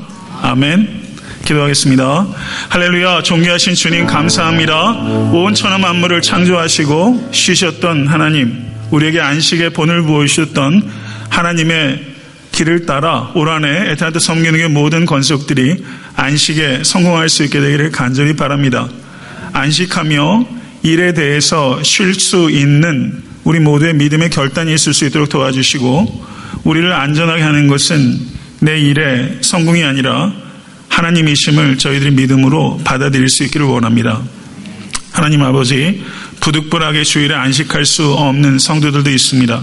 아멘. 0.41 0.99
기도하겠습니다. 1.46 2.28
할렐루야, 2.70 3.24
존귀하신 3.24 3.74
주님 3.74 4.06
감사합니다. 4.06 4.92
온 5.32 5.54
천하 5.54 5.78
만물을 5.78 6.22
창조하시고 6.22 7.30
쉬셨던 7.32 8.08
하나님, 8.08 8.66
우리에게 8.92 9.20
안식의 9.20 9.72
본을 9.72 10.04
부어주셨던 10.04 10.92
하나님의 11.30 12.06
길을 12.52 12.86
따라 12.86 13.32
올 13.36 13.50
한해 13.50 13.92
에타드 13.92 14.20
섬기는 14.20 14.74
모든 14.74 15.06
건석들이 15.06 15.84
안식에 16.16 16.82
성공할 16.84 17.30
수 17.30 17.44
있게 17.44 17.60
되기를 17.60 17.92
간절히 17.92 18.36
바랍니다. 18.36 18.88
안식하며 19.54 20.46
일에 20.84 21.14
대해서 21.14 21.82
쉴 21.84 22.14
수 22.14 22.50
있는 22.50 23.24
우리 23.44 23.60
모두의 23.60 23.94
믿음의 23.94 24.30
결단이 24.30 24.74
있을 24.74 24.94
수 24.94 25.06
있도록 25.06 25.30
도와주시고 25.30 26.26
우리를 26.64 26.92
안전하게 26.92 27.42
하는 27.42 27.68
것은 27.68 28.20
내 28.60 28.80
일의 28.80 29.40
성공이 29.42 29.84
아니라 29.84 30.32
하나님이심을 31.00 31.78
저희들이 31.78 32.12
믿음으로 32.12 32.82
받아들일 32.84 33.30
수 33.30 33.43
있기를 33.45 33.66
원합니다. 33.66 34.22
하나님 35.14 35.41
아버지, 35.43 36.04
부득불하게 36.41 37.06
주일에 37.06 37.36
안식할 37.36 37.86
수 37.86 38.12
없는 38.14 38.60
성도들도 38.60 39.10
있습니다. 39.10 39.62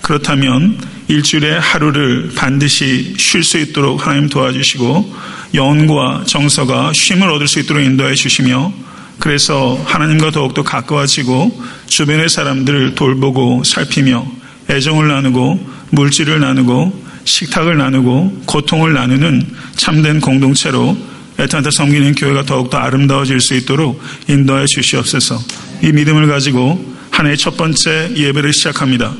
그렇다면 0.00 0.78
일주일에 1.08 1.58
하루를 1.58 2.32
반드시 2.34 3.14
쉴 3.18 3.44
수 3.44 3.58
있도록 3.58 4.06
하나님 4.06 4.30
도와주시고 4.30 5.14
영혼과 5.52 6.24
정서가 6.26 6.92
쉼을 6.94 7.28
얻을 7.28 7.48
수 7.48 7.60
있도록 7.60 7.82
인도해 7.82 8.14
주시며 8.14 8.72
그래서 9.18 9.78
하나님과 9.84 10.30
더욱더 10.30 10.62
가까워지고 10.62 11.62
주변의 11.86 12.30
사람들을 12.30 12.94
돌보고 12.94 13.62
살피며 13.64 14.26
애정을 14.70 15.08
나누고 15.08 15.68
물질을 15.90 16.40
나누고 16.40 17.01
식탁을 17.24 17.76
나누고 17.76 18.42
고통을 18.46 18.92
나누는 18.92 19.46
참된 19.76 20.20
공동체로 20.20 20.96
애타한테 21.38 21.70
섬기는 21.70 22.14
교회가 22.14 22.44
더욱더 22.44 22.78
아름다워질 22.78 23.40
수 23.40 23.54
있도록 23.54 24.00
인도해 24.28 24.66
주시옵소서. 24.66 25.38
이 25.82 25.92
믿음을 25.92 26.26
가지고 26.26 26.94
한 27.10 27.26
해의 27.26 27.36
첫 27.36 27.56
번째 27.56 28.12
예배를 28.16 28.52
시작합니다. 28.52 29.14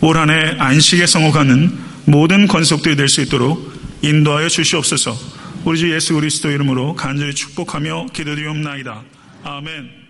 올 0.00 0.16
한 0.16 0.30
해 0.30 0.56
안식에 0.58 1.06
성공하는 1.06 1.72
모든 2.04 2.46
건속들이 2.46 2.96
될 2.96 3.08
수 3.08 3.20
있도록 3.22 3.72
인도하여 4.02 4.48
주시옵소서. 4.48 5.16
우리 5.64 5.78
주 5.78 5.92
예수 5.92 6.14
그리스도 6.14 6.50
이름으로 6.50 6.94
간절히 6.94 7.34
축복하며 7.34 8.06
기도드리옵나이다. 8.12 9.02
아멘. 9.42 10.05